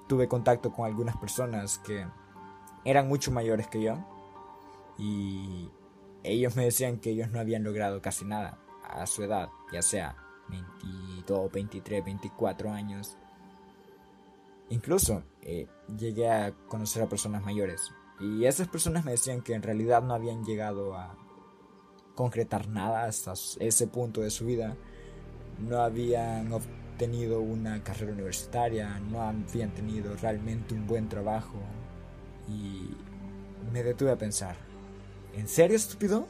tuve 0.07 0.29
contacto 0.29 0.71
con 0.71 0.85
algunas 0.85 1.17
personas 1.17 1.79
que 1.79 2.07
eran 2.85 3.09
mucho 3.09 3.29
mayores 3.29 3.67
que 3.67 3.81
yo. 3.81 3.97
Y 4.97 5.69
ellos 6.23 6.55
me 6.55 6.63
decían 6.63 6.99
que 6.99 7.09
ellos 7.09 7.29
no 7.29 7.41
habían 7.41 7.63
logrado 7.63 8.01
casi 8.01 8.23
nada 8.23 8.57
a 8.89 9.05
su 9.05 9.23
edad, 9.23 9.49
ya 9.73 9.81
sea 9.81 10.15
22, 10.49 11.51
23, 11.51 12.05
24 12.05 12.71
años. 12.71 13.17
Incluso 14.69 15.23
eh, 15.41 15.67
llegué 15.97 16.29
a 16.29 16.53
conocer 16.67 17.03
a 17.03 17.09
personas 17.09 17.43
mayores 17.43 17.91
y 18.19 18.45
esas 18.45 18.67
personas 18.67 19.03
me 19.03 19.11
decían 19.11 19.41
que 19.41 19.53
en 19.53 19.63
realidad 19.63 20.01
no 20.01 20.13
habían 20.13 20.45
llegado 20.45 20.95
a 20.95 21.17
concretar 22.15 22.67
nada 22.67 23.05
hasta 23.05 23.33
ese 23.59 23.87
punto 23.87 24.21
de 24.21 24.29
su 24.29 24.45
vida. 24.45 24.77
No 25.59 25.79
habían 25.79 26.51
obtenido 26.53 27.41
una 27.41 27.83
carrera 27.83 28.13
universitaria, 28.13 28.99
no 28.99 29.21
habían 29.21 29.73
tenido 29.73 30.15
realmente 30.15 30.73
un 30.73 30.87
buen 30.87 31.09
trabajo. 31.09 31.57
Y 32.47 32.89
me 33.71 33.83
detuve 33.83 34.11
a 34.11 34.17
pensar, 34.17 34.55
¿en 35.33 35.47
serio 35.47 35.75
estúpido? 35.75 36.27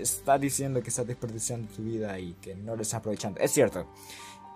Está 0.00 0.38
diciendo 0.38 0.82
que 0.82 0.88
estás 0.88 1.06
desperdiciando 1.06 1.72
tu 1.72 1.82
vida 1.82 2.18
y 2.18 2.34
que 2.34 2.54
no 2.54 2.76
lo 2.76 2.82
estás 2.82 3.00
aprovechando. 3.00 3.40
Es 3.40 3.52
cierto, 3.52 3.86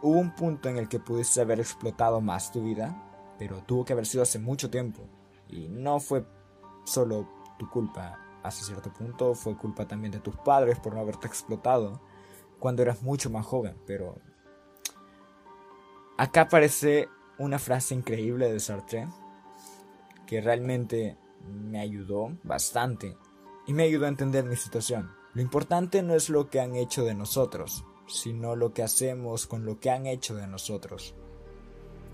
hubo 0.03 0.18
un 0.18 0.35
punto 0.35 0.68
en 0.68 0.77
el 0.77 0.88
que 0.88 1.01
pudiste 1.01 1.40
haber 1.40 1.61
explotado 1.61 2.20
más 2.20 2.53
tu 2.53 2.62
vida, 2.62 3.35
pero 3.38 3.62
tuvo 3.62 3.85
que 3.85 3.92
haber 3.92 4.07
sido 4.07 4.22
hace 4.22 4.38
mucho 4.38 4.70
tiempo. 4.70 5.03
Y 5.48 5.68
no 5.68 6.01
fue 6.01 6.24
solo 6.85 7.29
tu 7.59 7.68
culpa 7.70 8.18
hasta 8.42 8.64
cierto 8.64 8.92
punto, 8.92 9.35
fue 9.35 9.57
culpa 9.57 9.87
también 9.87 10.12
de 10.12 10.20
tus 10.20 10.37
padres 10.37 10.79
por 10.79 10.94
no 10.94 11.01
haberte 11.01 11.27
explotado 11.27 12.01
cuando 12.59 12.83
eras 12.83 13.03
mucho 13.03 13.31
más 13.31 13.46
joven, 13.46 13.77
pero 13.87 14.16
acá 16.16 16.42
aparece 16.42 17.09
una 17.38 17.59
frase 17.59 17.94
increíble 17.94 18.53
de 18.53 18.61
Sartre 18.61 19.09
que 20.27 20.40
realmente 20.40 21.16
me 21.46 21.81
ayudó 21.81 22.37
bastante 22.42 23.16
y 23.66 23.72
me 23.72 23.85
ayudó 23.85 24.07
a 24.07 24.09
entender 24.09 24.44
mi 24.44 24.57
situación. 24.57 25.17
Lo 25.38 25.42
importante 25.42 26.03
no 26.03 26.16
es 26.16 26.31
lo 26.31 26.51
que 26.51 26.59
han 26.59 26.74
hecho 26.74 27.05
de 27.05 27.14
nosotros, 27.14 27.85
sino 28.09 28.57
lo 28.57 28.74
que 28.74 28.83
hacemos 28.83 29.46
con 29.46 29.64
lo 29.64 29.79
que 29.79 29.88
han 29.88 30.07
hecho 30.07 30.35
de 30.35 30.48
nosotros. 30.48 31.14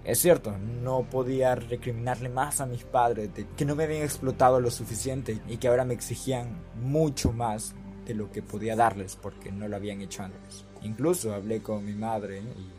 Es 0.05 0.19
cierto, 0.19 0.59
no 0.59 1.09
podía 1.09 1.55
recriminarle 1.55 2.29
más 2.29 2.61
a 2.61 2.67
mis 2.67 2.85
padres 2.85 3.35
de 3.35 3.49
que 3.57 3.65
no 3.65 3.77
me 3.77 3.85
habían 3.85 4.03
explotado 4.03 4.61
lo 4.61 4.71
suficiente 4.71 5.41
y 5.49 5.57
que 5.57 5.69
ahora 5.69 5.87
me 5.87 5.95
exigían 5.95 6.63
mucho 6.75 7.33
más 7.33 7.75
de 8.05 8.13
lo 8.13 8.31
que 8.31 8.43
podía 8.43 8.77
darles 8.77 9.17
porque 9.17 9.51
no 9.51 9.69
lo 9.69 9.77
habían 9.77 10.03
hecho 10.03 10.23
antes. 10.23 10.67
Incluso 10.83 11.33
hablé 11.33 11.63
con 11.63 11.83
mi 11.83 11.95
madre 11.95 12.41
y 12.41 12.71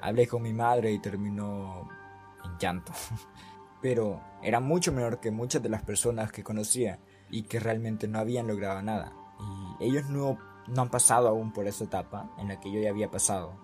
hablé 0.00 0.26
con 0.26 0.42
mi 0.42 0.52
madre 0.52 0.90
y 0.90 0.98
terminó 0.98 1.88
en 2.44 2.58
llanto. 2.58 2.92
Pero 3.80 4.20
era 4.42 4.58
mucho 4.58 4.90
menor 4.90 5.20
que 5.20 5.30
muchas 5.30 5.62
de 5.62 5.68
las 5.68 5.84
personas 5.84 6.32
que 6.32 6.42
conocía 6.42 6.98
y 7.32 7.42
que 7.42 7.58
realmente 7.58 8.06
no 8.06 8.20
habían 8.20 8.46
logrado 8.46 8.80
nada. 8.82 9.12
Y 9.80 9.86
ellos 9.86 10.08
no, 10.08 10.38
no 10.68 10.82
han 10.82 10.90
pasado 10.90 11.28
aún 11.28 11.52
por 11.52 11.66
esa 11.66 11.84
etapa 11.84 12.30
en 12.38 12.46
la 12.46 12.60
que 12.60 12.70
yo 12.70 12.78
ya 12.80 12.90
había 12.90 13.10
pasado, 13.10 13.58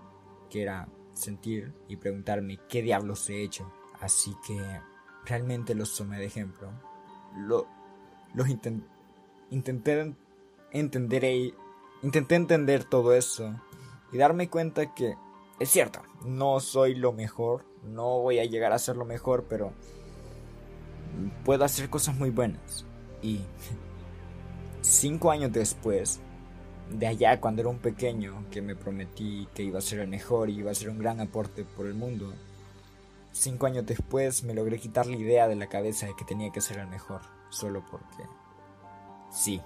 que 0.51 0.63
era 0.63 0.89
sentir 1.13 1.75
y 1.87 1.97
preguntarme 1.97 2.59
qué 2.69 2.83
diablos 2.83 3.29
he 3.31 3.43
hecho. 3.43 3.71
Así 4.01 4.35
que 4.45 4.59
realmente 5.25 5.77
los 5.77 5.95
tomé 5.95 6.19
de 6.19 6.27
ejemplo. 6.27 6.71
Lo, 7.37 7.69
los 8.35 8.49
intenté 8.49 10.17
entender 10.71 11.25
e, 11.25 11.55
intenté 12.03 12.35
entender 12.35 12.85
todo 12.85 13.15
eso 13.15 13.55
y 14.11 14.17
darme 14.17 14.49
cuenta 14.49 14.95
que 14.95 15.15
es 15.61 15.69
cierto, 15.69 16.01
no 16.25 16.61
soy 16.61 16.95
lo 16.95 17.13
mejor, 17.13 17.67
no 17.83 18.21
voy 18.21 18.39
a 18.39 18.45
llegar 18.45 18.73
a 18.73 18.79
ser 18.79 18.97
lo 18.97 19.05
mejor, 19.05 19.47
pero 19.49 19.73
puedo 21.45 21.65
hacer 21.65 21.91
cosas 21.91 22.17
muy 22.17 22.31
buenas. 22.31 22.88
Y 23.23 23.41
cinco 24.81 25.31
años 25.31 25.53
después, 25.53 26.21
de 26.91 27.07
allá 27.07 27.41
cuando 27.41 27.61
era 27.61 27.69
un 27.69 27.79
pequeño 27.79 28.45
que 28.51 28.63
me 28.63 28.77
prometí 28.77 29.49
que 29.55 29.63
iba 29.63 29.79
a 29.79 29.83
ser 29.83 30.01
el 30.01 30.09
mejor 30.09 30.51
y 30.51 30.59
iba 30.59 30.71
a 30.71 30.75
ser 30.75 30.91
un 30.91 30.99
gran 30.99 31.21
aporte 31.21 31.65
por 31.65 31.87
el 31.87 31.95
mundo, 31.95 32.33
cinco 33.33 33.67
años 33.67 33.87
después 33.87 34.43
me 34.45 34.55
logré 34.55 34.79
quitar 34.79 35.07
la 35.07 35.17
idea 35.17 35.49
de 35.49 35.57
la 35.57 35.69
cabeza 35.69 36.07
de 36.07 36.15
que 36.17 36.25
tenía 36.25 36.51
que 36.51 36.61
ser 36.61 36.79
el 36.79 36.89
mejor, 36.89 37.21
solo 37.51 37.85
porque 37.91 38.25
sí. 39.31 39.61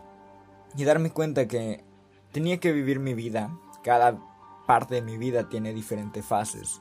Y 0.76 0.84
darme 0.84 1.10
cuenta 1.10 1.46
que 1.46 1.84
tenía 2.32 2.58
que 2.58 2.72
vivir 2.72 2.98
mi 2.98 3.14
vida, 3.14 3.56
cada 3.82 4.18
parte 4.66 4.94
de 4.96 5.02
mi 5.02 5.18
vida 5.18 5.48
tiene 5.48 5.74
diferentes 5.74 6.24
fases. 6.24 6.80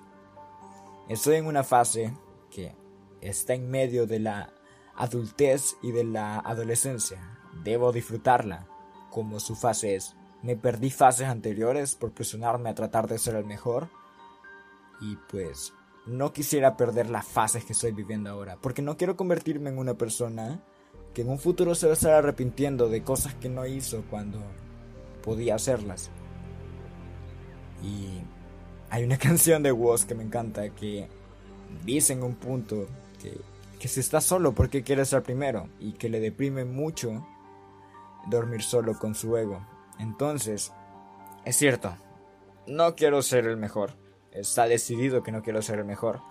Estoy 1.10 1.36
en 1.36 1.46
una 1.46 1.64
fase 1.64 2.14
que 2.50 2.74
está 3.20 3.54
en 3.54 3.70
medio 3.70 4.08
de 4.08 4.20
la 4.20 4.54
adultez 5.02 5.78
y 5.82 5.92
de 5.92 6.04
la 6.04 6.38
adolescencia. 6.38 7.20
Debo 7.64 7.92
disfrutarla 7.92 8.68
como 9.10 9.40
su 9.40 9.56
fase 9.56 9.96
es. 9.96 10.16
Me 10.44 10.56
perdí 10.56 10.92
fases 10.92 11.28
anteriores 11.28 11.96
por 11.96 12.12
presionarme 12.12 12.70
a 12.70 12.76
tratar 12.76 13.08
de 13.08 13.18
ser 13.18 13.36
el 13.36 13.46
mejor. 13.46 13.90
Y 15.02 15.18
pues 15.32 15.74
no 16.06 16.34
quisiera 16.34 16.78
perder 16.78 17.10
las 17.10 17.26
fases 17.26 17.66
que 17.66 17.74
estoy 17.74 17.94
viviendo 17.94 18.30
ahora. 18.30 18.58
Porque 18.62 18.84
no 18.84 18.96
quiero 18.96 19.18
convertirme 19.18 19.72
en 19.72 19.80
una 19.80 19.96
persona 19.96 20.62
que 21.16 21.24
en 21.24 21.30
un 21.30 21.40
futuro 21.40 21.74
se 21.74 21.88
va 21.88 21.94
a 21.94 21.96
estar 21.96 22.14
arrepintiendo 22.14 22.88
de 22.88 23.04
cosas 23.04 23.34
que 23.34 23.50
no 23.50 23.66
hizo 23.66 24.04
cuando 24.08 24.40
podía 25.24 25.56
hacerlas. 25.56 26.12
Y 27.84 28.22
hay 28.92 29.04
una 29.04 29.18
canción 29.18 29.64
de 29.64 29.72
Woz 29.72 30.06
que 30.06 30.14
me 30.14 30.24
encanta 30.24 30.70
que 30.70 31.08
dice 31.84 32.14
en 32.14 32.22
un 32.22 32.36
punto 32.36 32.86
que, 33.20 33.42
que 33.82 33.88
si 33.88 34.00
está 34.00 34.22
solo 34.22 34.52
porque 34.52 34.84
quiere 34.84 35.06
ser 35.06 35.24
primero 35.24 35.68
y 35.80 35.94
que 35.94 36.08
le 36.08 36.20
deprime 36.20 36.66
mucho 36.66 37.26
dormir 38.28 38.62
solo 38.62 39.00
con 39.00 39.16
su 39.16 39.36
ego. 39.36 39.66
Entonces, 39.98 40.72
es 41.46 41.56
cierto, 41.56 41.98
no 42.68 42.96
quiero 42.96 43.24
ser 43.24 43.48
el 43.48 43.58
mejor. 43.58 43.96
Está 44.34 44.68
decidido 44.68 45.24
que 45.24 45.32
no 45.32 45.42
quiero 45.42 45.64
ser 45.64 45.80
el 45.80 45.86
mejor. 45.86 46.22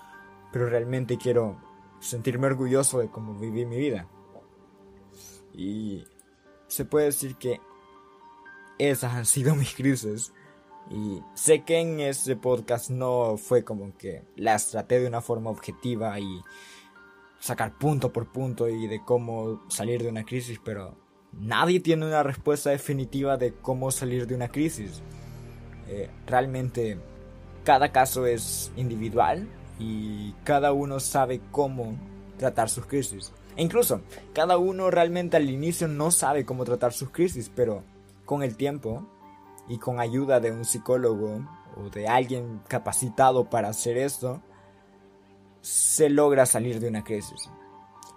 Pero 0.53 0.69
realmente 0.69 1.19
quiero 1.19 1.61
sentirme 1.99 2.47
orgulloso 2.47 3.01
de 3.01 3.11
cómo 3.11 3.35
viví 3.35 3.67
mi 3.67 3.79
vida. 3.79 4.07
Y 5.53 6.05
se 6.69 6.85
puede 6.85 7.07
decir 7.07 7.35
que 7.35 7.61
esas 8.79 9.15
han 9.15 9.27
sido 9.27 9.55
mis 9.57 9.75
crisis. 9.75 10.33
Y 10.89 11.21
sé 11.35 11.65
que 11.65 11.81
en 11.81 11.99
este 11.99 12.37
podcast 12.37 12.91
no 12.91 13.37
fue 13.39 13.65
como 13.65 13.99
que 13.99 14.23
las 14.37 14.71
traté 14.71 15.01
de 15.01 15.09
una 15.09 15.21
forma 15.21 15.51
objetiva 15.51 16.21
y 16.21 16.43
sacar 17.40 17.76
punto 17.76 18.12
por 18.12 18.31
punto 18.31 18.68
y 18.68 18.87
de 18.87 19.03
cómo 19.03 19.62
salir 19.68 20.03
de 20.03 20.09
una 20.11 20.24
crisis, 20.24 20.61
pero 20.62 20.94
nadie 21.33 21.81
tiene 21.81 22.07
una 22.07 22.22
respuesta 22.22 22.70
definitiva 22.70 23.37
de 23.37 23.55
cómo 23.55 23.90
salir 23.90 24.26
de 24.26 24.35
una 24.35 24.48
crisis. 24.48 25.03
Eh, 25.88 26.09
realmente 26.26 26.98
cada 27.64 27.90
caso 27.90 28.26
es 28.26 28.70
individual 28.76 29.48
y 29.79 30.33
cada 30.44 30.72
uno 30.72 31.00
sabe 31.00 31.40
cómo 31.50 31.98
tratar 32.38 32.68
sus 32.68 32.87
crisis. 32.87 33.33
E 33.57 33.62
incluso 33.62 34.03
cada 34.33 34.59
uno 34.59 34.90
realmente 34.90 35.37
al 35.37 35.50
inicio 35.50 35.88
no 35.88 36.11
sabe 36.11 36.44
cómo 36.44 36.64
tratar 36.64 36.92
sus 36.92 37.11
crisis, 37.11 37.50
pero 37.55 37.83
con 38.24 38.42
el 38.42 38.57
tiempo 38.57 39.07
y 39.68 39.79
con 39.79 39.98
ayuda 39.98 40.40
de 40.40 40.53
un 40.53 40.64
psicólogo 40.64 41.40
o 41.76 41.88
de 41.90 42.07
alguien 42.07 42.61
capacitado 42.68 43.48
para 43.48 43.68
hacer 43.68 43.96
esto, 43.96 44.42
se 45.61 46.09
logra 46.09 46.46
salir 46.46 46.81
de 46.81 46.88
una 46.88 47.05
crisis. 47.05 47.51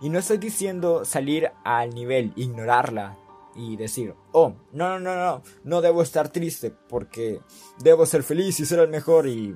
Y 0.02 0.10
no 0.10 0.20
estoy 0.20 0.38
diciendo 0.38 1.06
salir 1.06 1.52
al 1.64 1.92
nivel, 1.92 2.34
ignorarla 2.36 3.18
y 3.56 3.76
decir, 3.76 4.16
oh, 4.32 4.54
no, 4.72 5.00
no, 5.00 5.00
no, 5.00 5.16
no, 5.16 5.42
no 5.64 5.82
debo 5.82 6.02
estar 6.02 6.30
triste 6.30 6.72
porque 6.72 7.40
debo 7.80 8.06
ser 8.06 8.24
feliz 8.24 8.60
y 8.60 8.66
ser 8.66 8.80
el 8.80 8.90
mejor 8.90 9.28
y 9.28 9.56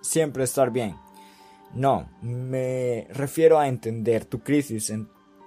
siempre 0.00 0.44
estar 0.44 0.70
bien. 0.70 0.96
No, 1.74 2.10
me 2.20 3.08
refiero 3.10 3.58
a 3.58 3.66
entender 3.66 4.26
tu 4.26 4.40
crisis, 4.40 4.92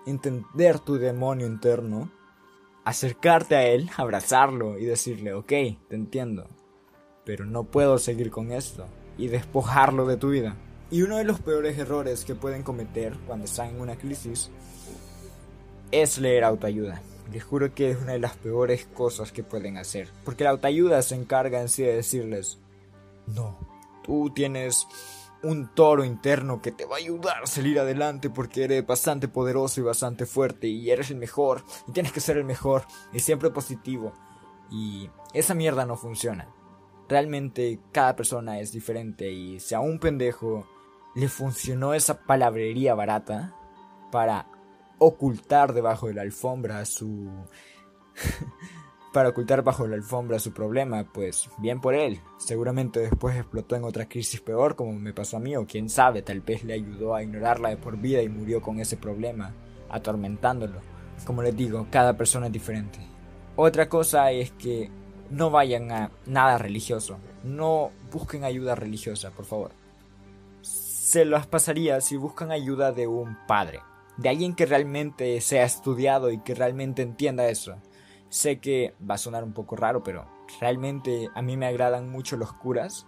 entender 0.08 0.80
tu 0.80 0.98
demonio 0.98 1.46
interno, 1.46 2.12
acercarte 2.84 3.56
a 3.56 3.68
él, 3.68 3.90
abrazarlo 3.96 4.80
y 4.80 4.86
decirle, 4.86 5.34
ok, 5.34 5.48
te 5.48 5.96
entiendo, 5.96 6.50
pero 7.26 7.46
no 7.46 7.66
puedo 7.66 8.00
seguir 8.00 8.32
con 8.32 8.52
esto 8.52 8.88
y 9.18 9.28
despojarlo 9.28 10.08
de 10.08 10.18
tu 10.18 10.30
vida. 10.30 10.58
Y 10.96 11.02
uno 11.02 11.18
de 11.18 11.26
los 11.26 11.42
peores 11.42 11.78
errores 11.78 12.24
que 12.24 12.36
pueden 12.36 12.64
cometer 12.64 13.18
cuando 13.28 13.44
están 13.44 13.68
en 13.68 13.82
una 13.82 13.98
crisis 13.98 14.50
es 15.92 16.20
leer 16.20 16.46
autoayuda. 16.46 17.02
Les 17.34 17.44
juro 17.44 17.76
que 17.76 17.92
es 17.92 17.98
una 18.02 18.14
de 18.14 18.20
las 18.20 18.38
peores 18.38 18.88
cosas 18.94 19.34
que 19.34 19.44
pueden 19.44 19.76
hacer. 19.76 20.08
Porque 20.24 20.46
la 20.46 20.52
autoayuda 20.52 21.02
se 21.02 21.16
encarga 21.16 21.60
en 21.60 21.68
sí 21.68 21.84
de 21.84 21.98
decirles, 21.98 22.60
no, 23.28 23.60
tú 24.06 24.32
tienes 24.34 24.88
un 25.44 25.68
toro 25.76 26.06
interno 26.06 26.62
que 26.62 26.72
te 26.72 26.86
va 26.86 26.96
a 26.96 27.00
ayudar 27.00 27.44
a 27.44 27.48
salir 27.48 27.78
adelante 27.78 28.30
porque 28.30 28.64
eres 28.64 28.88
bastante 28.88 29.28
poderoso 29.28 29.82
y 29.82 29.84
bastante 29.84 30.26
fuerte 30.26 30.68
y 30.68 30.92
eres 30.92 31.12
el 31.12 31.18
mejor 31.18 31.66
y 31.90 31.92
tienes 31.92 32.14
que 32.14 32.22
ser 32.22 32.38
el 32.38 32.46
mejor 32.46 32.84
y 33.12 33.20
siempre 33.20 33.50
positivo. 33.50 34.14
Y 34.72 35.10
esa 35.34 35.56
mierda 35.56 35.86
no 35.86 35.98
funciona. 35.98 36.48
Realmente 37.10 37.82
cada 37.92 38.16
persona 38.16 38.62
es 38.62 38.72
diferente 38.72 39.30
y 39.30 39.60
si 39.60 39.76
a 39.76 39.82
un 39.82 40.00
pendejo 40.00 40.66
le 41.16 41.30
funcionó 41.30 41.94
esa 41.94 42.26
palabrería 42.26 42.94
barata 42.94 43.56
para 44.12 44.48
ocultar 45.00 45.74
debajo 45.74 46.08
de 46.08 46.14
la 46.14 46.22
alfombra 46.22 46.86
su 46.86 47.30
para 49.14 49.30
ocultar 49.30 49.64
bajo 49.64 49.88
la 49.88 49.96
alfombra 49.96 50.40
su 50.40 50.52
problema, 50.54 51.06
pues 51.06 51.50
bien 51.58 51.80
por 51.80 51.96
él. 51.96 52.20
Seguramente 52.38 53.00
después 53.00 53.38
explotó 53.38 53.78
en 53.78 53.86
otra 53.86 54.10
crisis 54.10 54.42
peor 54.42 54.76
como 54.76 54.92
me 54.92 55.14
pasó 55.14 55.38
a 55.38 55.40
mí 55.40 55.56
o 55.56 55.66
quién 55.66 55.90
sabe, 55.90 56.22
tal 56.22 56.42
vez 56.42 56.66
le 56.66 56.74
ayudó 56.74 57.16
a 57.16 57.24
ignorarla 57.24 57.70
de 57.70 57.78
por 57.78 57.98
vida 57.98 58.22
y 58.22 58.28
murió 58.28 58.62
con 58.62 58.82
ese 58.82 58.98
problema, 58.98 59.54
atormentándolo. 59.90 60.82
Como 61.26 61.42
les 61.44 61.56
digo, 61.56 61.88
cada 61.90 62.18
persona 62.18 62.48
es 62.48 62.52
diferente. 62.52 63.00
Otra 63.56 63.88
cosa 63.88 64.32
es 64.32 64.52
que 64.52 64.92
no 65.30 65.50
vayan 65.50 65.94
a 65.94 66.12
nada 66.26 66.58
religioso. 66.58 67.18
No 67.46 67.92
busquen 68.12 68.44
ayuda 68.44 68.76
religiosa, 68.76 69.32
por 69.32 69.46
favor. 69.46 69.85
Se 71.06 71.24
las 71.24 71.46
pasaría 71.46 72.02
si 72.02 72.18
buscan 72.18 72.52
ayuda 72.52 72.92
de 72.92 73.06
un 73.06 73.38
padre, 73.46 73.82
de 74.18 74.30
alguien 74.30 74.56
que 74.56 74.66
realmente 74.66 75.40
sea 75.40 75.64
estudiado 75.64 76.32
y 76.32 76.40
que 76.40 76.56
realmente 76.56 77.04
entienda 77.04 77.48
eso 77.48 77.76
Sé 78.30 78.60
que 78.60 78.96
va 79.08 79.14
a 79.14 79.20
sonar 79.20 79.44
un 79.44 79.54
poco 79.54 79.76
raro, 79.76 80.02
pero 80.02 80.26
realmente 80.60 81.30
a 81.36 81.44
mí 81.44 81.58
me 81.58 81.68
agradan 81.68 82.10
mucho 82.10 82.38
los 82.38 82.54
curas. 82.54 83.06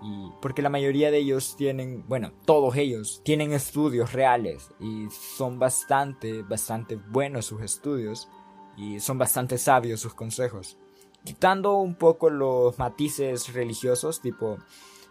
Y 0.00 0.30
porque 0.40 0.62
la 0.62 0.70
mayoría 0.70 1.10
de 1.10 1.18
ellos 1.18 1.54
tienen, 1.54 2.02
bueno, 2.08 2.32
todos 2.46 2.76
ellos 2.76 3.20
tienen 3.26 3.52
estudios 3.52 4.14
reales 4.14 4.70
y 4.80 5.10
son 5.10 5.58
bastante, 5.58 6.40
bastante 6.40 6.96
buenos 6.96 7.44
sus 7.44 7.60
estudios 7.60 8.30
y 8.74 9.00
son 9.00 9.18
bastante 9.18 9.58
sabios 9.58 10.00
sus 10.00 10.14
consejos. 10.14 10.78
Quitando 11.24 11.76
un 11.76 11.94
poco 11.94 12.30
los 12.30 12.78
matices 12.78 13.52
religiosos, 13.52 14.22
tipo 14.22 14.56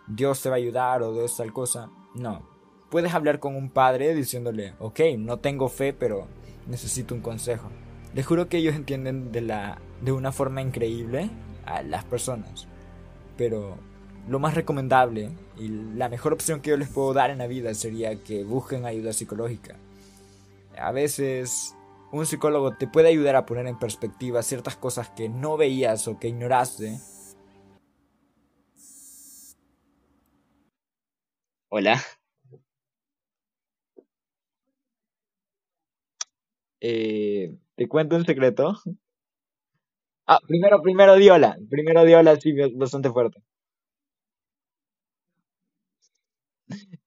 Dios 0.08 0.42
te 0.42 0.50
va 0.50 0.56
a 0.56 0.58
ayudar 0.58 1.04
o 1.04 1.14
Dios 1.14 1.36
tal 1.36 1.52
cosa, 1.52 1.92
no. 2.18 2.48
Puedes 2.90 3.14
hablar 3.14 3.40
con 3.40 3.56
un 3.56 3.70
padre 3.70 4.14
diciéndole, 4.14 4.74
ok, 4.80 5.00
no 5.18 5.40
tengo 5.40 5.70
fe, 5.70 5.94
pero 5.94 6.28
necesito 6.68 7.14
un 7.14 7.22
consejo. 7.22 7.70
Les 8.14 8.26
juro 8.26 8.48
que 8.48 8.58
ellos 8.58 8.76
entienden 8.76 9.32
de, 9.32 9.42
la, 9.42 9.80
de 10.02 10.12
una 10.12 10.32
forma 10.32 10.62
increíble 10.62 11.30
a 11.66 11.82
las 11.84 12.04
personas. 12.06 12.68
Pero 13.36 13.78
lo 14.28 14.40
más 14.40 14.56
recomendable 14.56 15.32
y 15.58 15.68
la 15.68 16.10
mejor 16.10 16.34
opción 16.34 16.62
que 16.62 16.72
yo 16.72 16.78
les 16.78 16.90
puedo 16.90 17.14
dar 17.14 17.30
en 17.30 17.38
la 17.38 17.48
vida 17.48 17.74
sería 17.74 18.16
que 18.24 18.44
busquen 18.44 18.86
ayuda 18.86 19.14
psicológica. 19.14 19.76
A 20.78 20.92
veces 20.92 21.76
un 22.12 22.26
psicólogo 22.26 22.74
te 22.74 22.88
puede 22.88 23.10
ayudar 23.10 23.36
a 23.36 23.46
poner 23.46 23.68
en 23.68 23.80
perspectiva 23.80 24.44
ciertas 24.44 24.76
cosas 24.76 25.10
que 25.10 25.30
no 25.30 25.58
veías 25.58 26.08
o 26.08 26.20
que 26.20 26.30
ignoraste. 26.30 27.00
Hola. 31.70 32.02
Eh, 36.82 37.56
¿Te 37.76 37.88
cuento 37.88 38.16
un 38.16 38.26
secreto? 38.26 38.76
Ah, 40.26 40.40
primero, 40.48 40.82
primero 40.82 41.16
Diola. 41.16 41.58
Primero 41.70 42.06
Diola, 42.06 42.40
sí, 42.40 42.54
bastante 42.76 43.10
fuerte. 43.10 43.42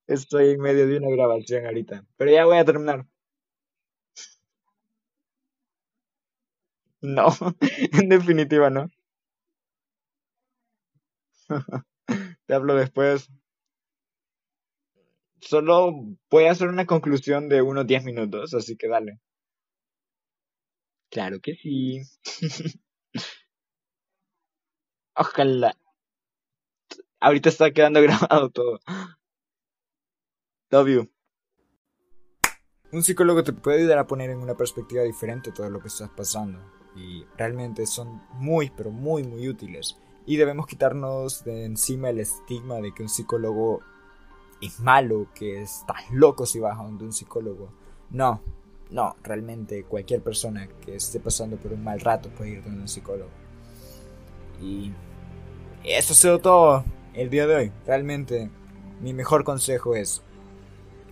Estoy 0.07 0.51
en 0.51 0.61
medio 0.61 0.87
de 0.87 0.99
una 0.99 1.09
grabación 1.11 1.65
ahorita. 1.65 2.05
Pero 2.19 2.31
ya 2.31 2.45
voy 2.45 2.59
a 2.59 2.65
terminar. 2.67 3.07
No, 7.03 7.27
en 8.01 8.09
definitiva 8.09 8.71
no. 8.71 8.89
Te 12.47 12.55
hablo 12.55 12.75
después. 12.75 13.29
Solo 15.41 15.93
voy 16.31 16.45
a 16.45 16.53
hacer 16.53 16.69
una 16.69 16.87
conclusión 16.87 17.49
de 17.49 17.63
unos 17.63 17.87
10 17.87 18.05
minutos, 18.05 18.55
así 18.55 18.77
que 18.77 18.89
dale. 18.89 19.21
Claro 21.11 21.41
que 21.41 21.55
sí. 21.55 22.03
Ojalá. 25.17 25.77
Ahorita 27.21 27.49
está 27.49 27.71
quedando 27.73 28.01
grabado 28.03 28.51
todo. 28.51 28.81
Love 30.71 30.89
you. 30.89 31.11
Un 32.93 33.03
psicólogo 33.03 33.45
te 33.45 33.53
puede 33.53 33.79
ayudar 33.81 33.99
a 33.99 34.07
poner 34.07 34.31
en 34.31 34.39
una 34.39 34.57
perspectiva 34.57 35.03
diferente 35.03 35.53
todo 35.53 35.69
lo 35.71 35.81
que 35.81 35.89
estás 35.89 36.11
pasando. 36.11 36.61
Y 36.97 37.25
realmente 37.37 37.87
son 37.87 38.23
muy, 38.33 38.71
pero 38.71 38.91
muy, 38.91 39.23
muy 39.23 39.49
útiles. 39.49 39.97
Y 40.27 40.37
debemos 40.37 40.67
quitarnos 40.67 41.45
de 41.45 41.65
encima 41.65 42.11
el 42.11 42.21
estigma 42.21 42.81
de 42.81 42.93
que 42.93 43.03
un 43.03 43.09
psicólogo 43.09 43.81
es 44.61 44.81
malo, 44.81 45.29
que 45.35 45.63
estás 45.63 46.11
loco 46.11 46.47
si 46.47 46.59
vas 46.59 46.79
a 46.79 46.83
donde 46.83 47.05
un 47.05 47.13
psicólogo. 47.13 47.73
No, 48.11 48.41
no, 48.91 49.17
realmente 49.23 49.85
cualquier 49.85 50.23
persona 50.23 50.69
que 50.85 50.97
esté 50.97 51.21
pasando 51.21 51.57
por 51.57 51.73
un 51.73 51.85
mal 51.85 52.01
rato 52.01 52.29
puede 52.31 52.51
ir 52.51 52.65
donde 52.65 52.81
un 52.81 52.89
psicólogo. 52.89 53.31
Y 54.61 54.93
eso 55.85 56.13
ha 56.13 56.17
sido 56.17 56.39
todo 56.41 56.85
el 57.15 57.31
día 57.31 57.47
de 57.47 57.55
hoy. 57.55 57.73
Realmente 57.87 58.51
mi 59.01 59.15
mejor 59.15 59.45
consejo 59.45 59.95
es 59.95 60.23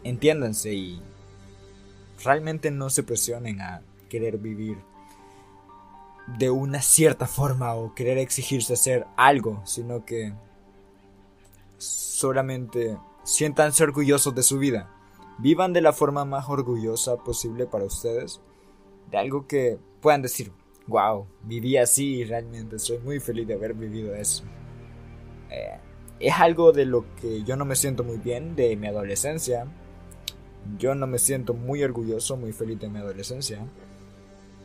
entiéndanse 0.04 0.72
y 0.72 1.00
realmente 2.22 2.70
no 2.70 2.90
se 2.90 3.02
presionen 3.02 3.60
a 3.60 3.82
querer 4.08 4.38
vivir 4.38 4.78
de 6.38 6.50
una 6.50 6.82
cierta 6.82 7.26
forma 7.26 7.74
o 7.74 7.94
querer 7.94 8.18
exigirse 8.18 8.74
hacer 8.74 9.06
algo, 9.16 9.62
sino 9.64 10.04
que 10.04 10.34
solamente 11.78 12.98
siéntanse 13.28 13.84
orgullosos 13.84 14.34
de 14.34 14.42
su 14.42 14.58
vida 14.58 14.90
vivan 15.38 15.72
de 15.72 15.80
la 15.80 15.92
forma 15.92 16.24
más 16.24 16.48
orgullosa 16.48 17.16
posible 17.16 17.66
para 17.66 17.84
ustedes, 17.84 18.40
de 19.10 19.18
algo 19.18 19.46
que 19.46 19.78
puedan 20.00 20.22
decir, 20.22 20.52
wow, 20.86 21.26
viví 21.44 21.76
así 21.76 22.16
y 22.16 22.24
realmente 22.24 22.78
soy 22.78 22.98
muy 22.98 23.20
feliz 23.20 23.46
de 23.46 23.54
haber 23.54 23.74
vivido 23.74 24.14
eso. 24.14 24.44
Eh, 25.50 25.78
es 26.20 26.34
algo 26.34 26.72
de 26.72 26.84
lo 26.84 27.04
que 27.16 27.44
yo 27.44 27.56
no 27.56 27.64
me 27.64 27.76
siento 27.76 28.02
muy 28.02 28.18
bien 28.18 28.56
de 28.56 28.74
mi 28.76 28.88
adolescencia. 28.88 29.66
Yo 30.78 30.94
no 30.94 31.06
me 31.06 31.18
siento 31.18 31.54
muy 31.54 31.82
orgulloso, 31.84 32.36
muy 32.36 32.52
feliz 32.52 32.80
de 32.80 32.88
mi 32.88 32.98
adolescencia. 32.98 33.64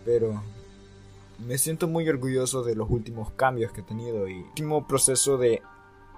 Pero 0.04 0.42
me 1.38 1.58
siento 1.58 1.88
muy 1.88 2.10
orgulloso 2.10 2.64
de 2.64 2.76
los 2.76 2.90
últimos 2.90 3.32
cambios 3.34 3.72
que 3.72 3.82
he 3.82 3.84
tenido 3.84 4.28
y 4.28 4.42
último 4.42 4.88
proceso 4.88 5.38
de 5.38 5.62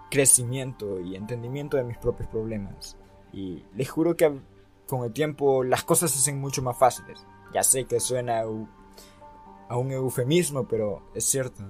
crecimiento 0.09 0.99
y 0.99 1.15
entendimiento 1.15 1.77
de 1.77 1.83
mis 1.83 1.97
propios 1.97 2.29
problemas. 2.29 2.97
Y 3.33 3.63
les 3.75 3.89
juro 3.89 4.15
que 4.15 4.39
con 4.87 5.03
el 5.03 5.11
tiempo 5.11 5.63
las 5.63 5.83
cosas 5.83 6.11
se 6.11 6.19
hacen 6.19 6.39
mucho 6.39 6.61
más 6.61 6.77
fáciles. 6.77 7.25
Ya 7.53 7.63
sé 7.63 7.85
que 7.85 7.99
suena 7.99 8.41
a 8.41 9.77
un 9.77 9.91
eufemismo, 9.91 10.67
pero 10.67 11.01
es 11.13 11.25
cierto. 11.25 11.63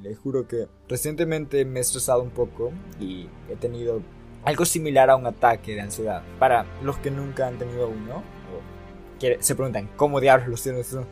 Les 0.00 0.18
juro 0.18 0.48
que 0.48 0.68
recientemente 0.88 1.64
me 1.64 1.80
he 1.80 1.82
estresado 1.82 2.22
un 2.22 2.30
poco 2.30 2.72
y 2.98 3.28
he 3.48 3.56
tenido 3.56 4.00
algo 4.44 4.64
similar 4.64 5.10
a 5.10 5.16
un 5.16 5.26
ataque 5.26 5.74
de 5.74 5.82
ansiedad. 5.82 6.22
Para 6.38 6.64
los 6.82 6.96
que 6.98 7.10
nunca 7.10 7.46
han 7.46 7.58
tenido 7.58 7.88
uno, 7.88 8.16
o 8.16 9.40
se 9.40 9.54
preguntan, 9.54 9.90
¿cómo 9.96 10.20
diablos 10.20 10.48
los 10.48 10.62
tienes 10.62 10.88
tú? 10.88 11.04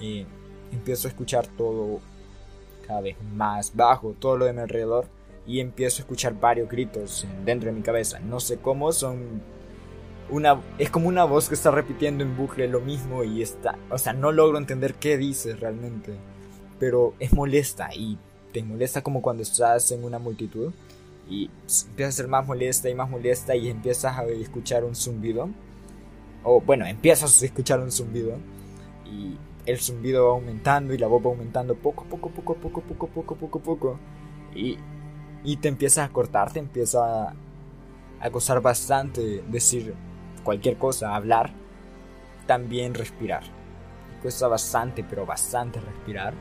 Y 0.00 0.26
empiezo 0.70 1.08
a 1.08 1.10
escuchar 1.10 1.48
todo 1.48 2.00
cada 2.86 3.00
vez 3.00 3.16
más 3.34 3.74
bajo, 3.74 4.14
todo 4.18 4.36
lo 4.36 4.44
de 4.44 4.52
mi 4.52 4.60
alrededor 4.60 5.17
y 5.48 5.60
empiezo 5.60 6.00
a 6.00 6.04
escuchar 6.04 6.38
varios 6.38 6.68
gritos 6.68 7.26
dentro 7.44 7.70
de 7.70 7.76
mi 7.76 7.82
cabeza. 7.82 8.20
No 8.20 8.38
sé 8.38 8.58
cómo, 8.58 8.92
son 8.92 9.40
una 10.30 10.60
es 10.76 10.90
como 10.90 11.08
una 11.08 11.24
voz 11.24 11.48
que 11.48 11.54
está 11.54 11.70
repitiendo 11.70 12.22
en 12.22 12.36
bucle 12.36 12.68
lo 12.68 12.80
mismo 12.80 13.24
y 13.24 13.40
está, 13.40 13.78
o 13.90 13.96
sea, 13.96 14.12
no 14.12 14.30
logro 14.30 14.58
entender 14.58 14.94
qué 14.94 15.16
dice 15.16 15.56
realmente, 15.56 16.12
pero 16.78 17.14
es 17.18 17.32
molesta 17.32 17.88
y 17.94 18.18
te 18.52 18.62
molesta 18.62 19.02
como 19.02 19.22
cuando 19.22 19.42
estás 19.42 19.90
en 19.90 20.04
una 20.04 20.18
multitud 20.18 20.70
y 21.30 21.50
empieza 21.88 22.08
a 22.08 22.12
ser 22.12 22.28
más 22.28 22.46
molesta 22.46 22.90
y 22.90 22.94
más 22.94 23.08
molesta 23.08 23.56
y 23.56 23.70
empiezas 23.70 24.18
a 24.18 24.24
escuchar 24.26 24.84
un 24.84 24.94
zumbido 24.94 25.48
o 26.44 26.60
bueno, 26.60 26.86
empiezas 26.86 27.40
a 27.40 27.44
escuchar 27.46 27.80
un 27.80 27.90
zumbido 27.90 28.36
y 29.06 29.38
el 29.64 29.78
zumbido 29.78 30.26
va 30.26 30.32
aumentando 30.32 30.92
y 30.92 30.98
la 30.98 31.06
voz 31.06 31.24
va 31.24 31.30
aumentando 31.30 31.74
poco, 31.74 32.04
poco, 32.04 32.28
poco, 32.28 32.54
poco, 32.54 32.82
poco, 32.82 33.06
poco, 33.08 33.36
poco, 33.36 33.60
poco 33.60 33.98
y 34.54 34.76
y 35.44 35.56
te 35.58 35.68
empiezas 35.68 36.08
a 36.08 36.12
cortar, 36.12 36.52
te 36.52 36.58
empieza 36.58 37.34
a, 38.20 38.30
costar 38.30 38.60
bastante 38.60 39.42
decir 39.48 39.94
cualquier 40.42 40.76
cosa, 40.76 41.14
hablar, 41.14 41.52
también 42.46 42.94
respirar. 42.94 43.44
Cuesta 44.22 44.48
bastante, 44.48 45.04
pero 45.04 45.24
bastante 45.24 45.80
respirar 45.80 46.34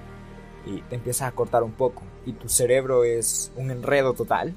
y 0.66 0.82
te 0.82 0.96
empiezas 0.96 1.28
a 1.28 1.32
cortar 1.32 1.64
un 1.64 1.74
poco 1.74 2.04
y 2.26 2.34
tu 2.34 2.50
cerebro 2.50 3.04
es 3.04 3.52
un 3.56 3.72
enredo 3.72 4.14
total 4.14 4.56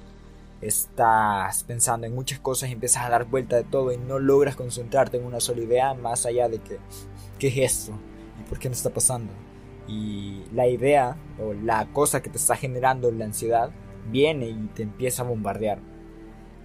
estás 0.61 1.65
pensando 1.65 2.07
en 2.07 2.15
muchas 2.15 2.39
cosas 2.39 2.69
y 2.69 2.73
empiezas 2.73 3.05
a 3.05 3.11
dar 3.11 3.25
vuelta 3.25 3.57
de 3.57 3.65
todo 3.65 3.93
y 3.93 3.97
no 3.97 4.19
logras 4.19 4.57
concentrarte 4.57 5.17
en 5.17 5.25
una 5.25 5.41
sola 5.41 5.63
idea 5.63 5.95
más 5.95 6.27
allá 6.27 6.49
de 6.49 6.59
que, 6.59 6.79
¿qué 7.39 7.49
es 7.49 7.57
esto? 7.57 7.93
¿Y 8.39 8.49
por 8.49 8.59
qué 8.59 8.69
me 8.69 8.75
está 8.75 8.91
pasando? 8.91 9.33
Y 9.89 10.43
la 10.53 10.69
idea 10.69 11.17
o 11.43 11.53
la 11.53 11.87
cosa 11.93 12.23
que 12.23 12.31
te 12.31 12.37
está 12.37 12.57
generando 12.57 13.11
la 13.11 13.25
ansiedad 13.25 13.71
viene 14.11 14.49
y 14.49 14.69
te 14.75 14.83
empieza 14.83 15.23
a 15.23 15.27
bombardear. 15.27 15.79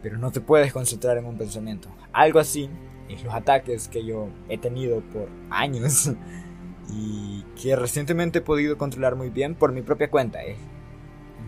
Pero 0.02 0.18
no 0.18 0.32
te 0.32 0.42
puedes 0.42 0.72
concentrar 0.72 1.18
en 1.18 1.26
un 1.26 1.38
pensamiento. 1.38 1.90
Algo 2.12 2.40
así 2.40 2.70
es 3.10 3.24
los 3.24 3.34
ataques 3.34 3.88
que 3.88 4.06
yo 4.06 4.30
he 4.50 4.58
tenido 4.58 5.02
por 5.02 5.30
años 5.50 6.12
y 6.90 7.44
que 7.62 7.76
recientemente 7.76 8.40
he 8.40 8.42
podido 8.42 8.78
controlar 8.78 9.16
muy 9.16 9.30
bien 9.30 9.56
por 9.56 9.72
mi 9.72 9.82
propia 9.82 10.10
cuenta. 10.10 10.44
¿eh? 10.44 10.56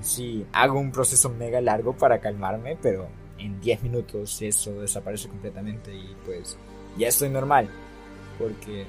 Sí, 0.02 0.46
hago 0.54 0.80
un 0.80 0.92
proceso 0.92 1.30
mega 1.30 1.62
largo 1.62 1.94
para 1.94 2.20
calmarme, 2.20 2.78
pero 2.82 3.08
en 3.38 3.60
10 3.60 3.84
minutos 3.84 4.42
eso 4.42 4.82
desaparece 4.82 5.28
completamente 5.28 5.94
y 5.94 6.16
pues 6.26 6.58
ya 6.98 7.08
estoy 7.08 7.30
normal. 7.30 7.70
Porque 8.38 8.86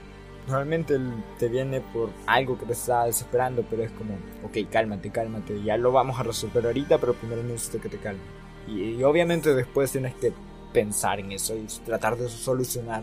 normalmente 0.49 0.99
te 1.39 1.49
viene 1.49 1.81
por 1.81 2.11
algo 2.27 2.59
que 2.59 2.67
te 2.67 2.73
está 2.73 3.05
desesperando, 3.05 3.65
pero 3.69 3.83
es 3.83 3.91
como, 3.93 4.15
ok, 4.45 4.71
cálmate, 4.71 5.11
cálmate, 5.11 5.63
ya 5.63 5.77
lo 5.77 5.93
vamos 5.93 6.19
a 6.19 6.23
resolver 6.23 6.65
ahorita, 6.67 6.99
pero 6.99 7.15
primero 7.15 7.43
necesito 7.43 7.81
que 7.81 7.89
te 7.89 7.99
calme. 7.99 8.21
Y, 8.67 9.03
obviamente 9.03 9.55
después 9.55 9.93
tienes 9.93 10.15
que 10.15 10.33
pensar 10.73 11.21
en 11.21 11.33
eso 11.33 11.55
y 11.55 11.67
tratar 11.85 12.17
de 12.17 12.29
solucionar 12.29 13.03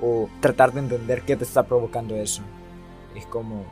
o 0.00 0.28
tratar 0.40 0.72
de 0.72 0.80
entender 0.80 1.22
qué 1.22 1.36
te 1.36 1.44
está 1.44 1.62
provocando 1.62 2.16
eso. 2.16 2.42
Es 3.14 3.26
como 3.26 3.64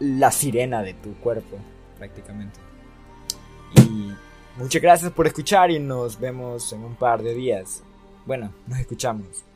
la 0.00 0.30
sirena 0.30 0.82
de 0.82 0.94
tu 0.94 1.14
cuerpo, 1.14 1.56
prácticamente. 1.96 2.60
Y 3.74 4.12
muchas 4.56 4.82
gracias 4.82 5.10
por 5.12 5.26
escuchar 5.26 5.70
y 5.70 5.78
nos 5.78 6.18
vemos 6.18 6.72
en 6.72 6.84
un 6.84 6.94
par 6.94 7.22
de 7.22 7.34
días. 7.34 7.82
Bueno, 8.26 8.52
nos 8.66 8.78
escuchamos. 8.78 9.47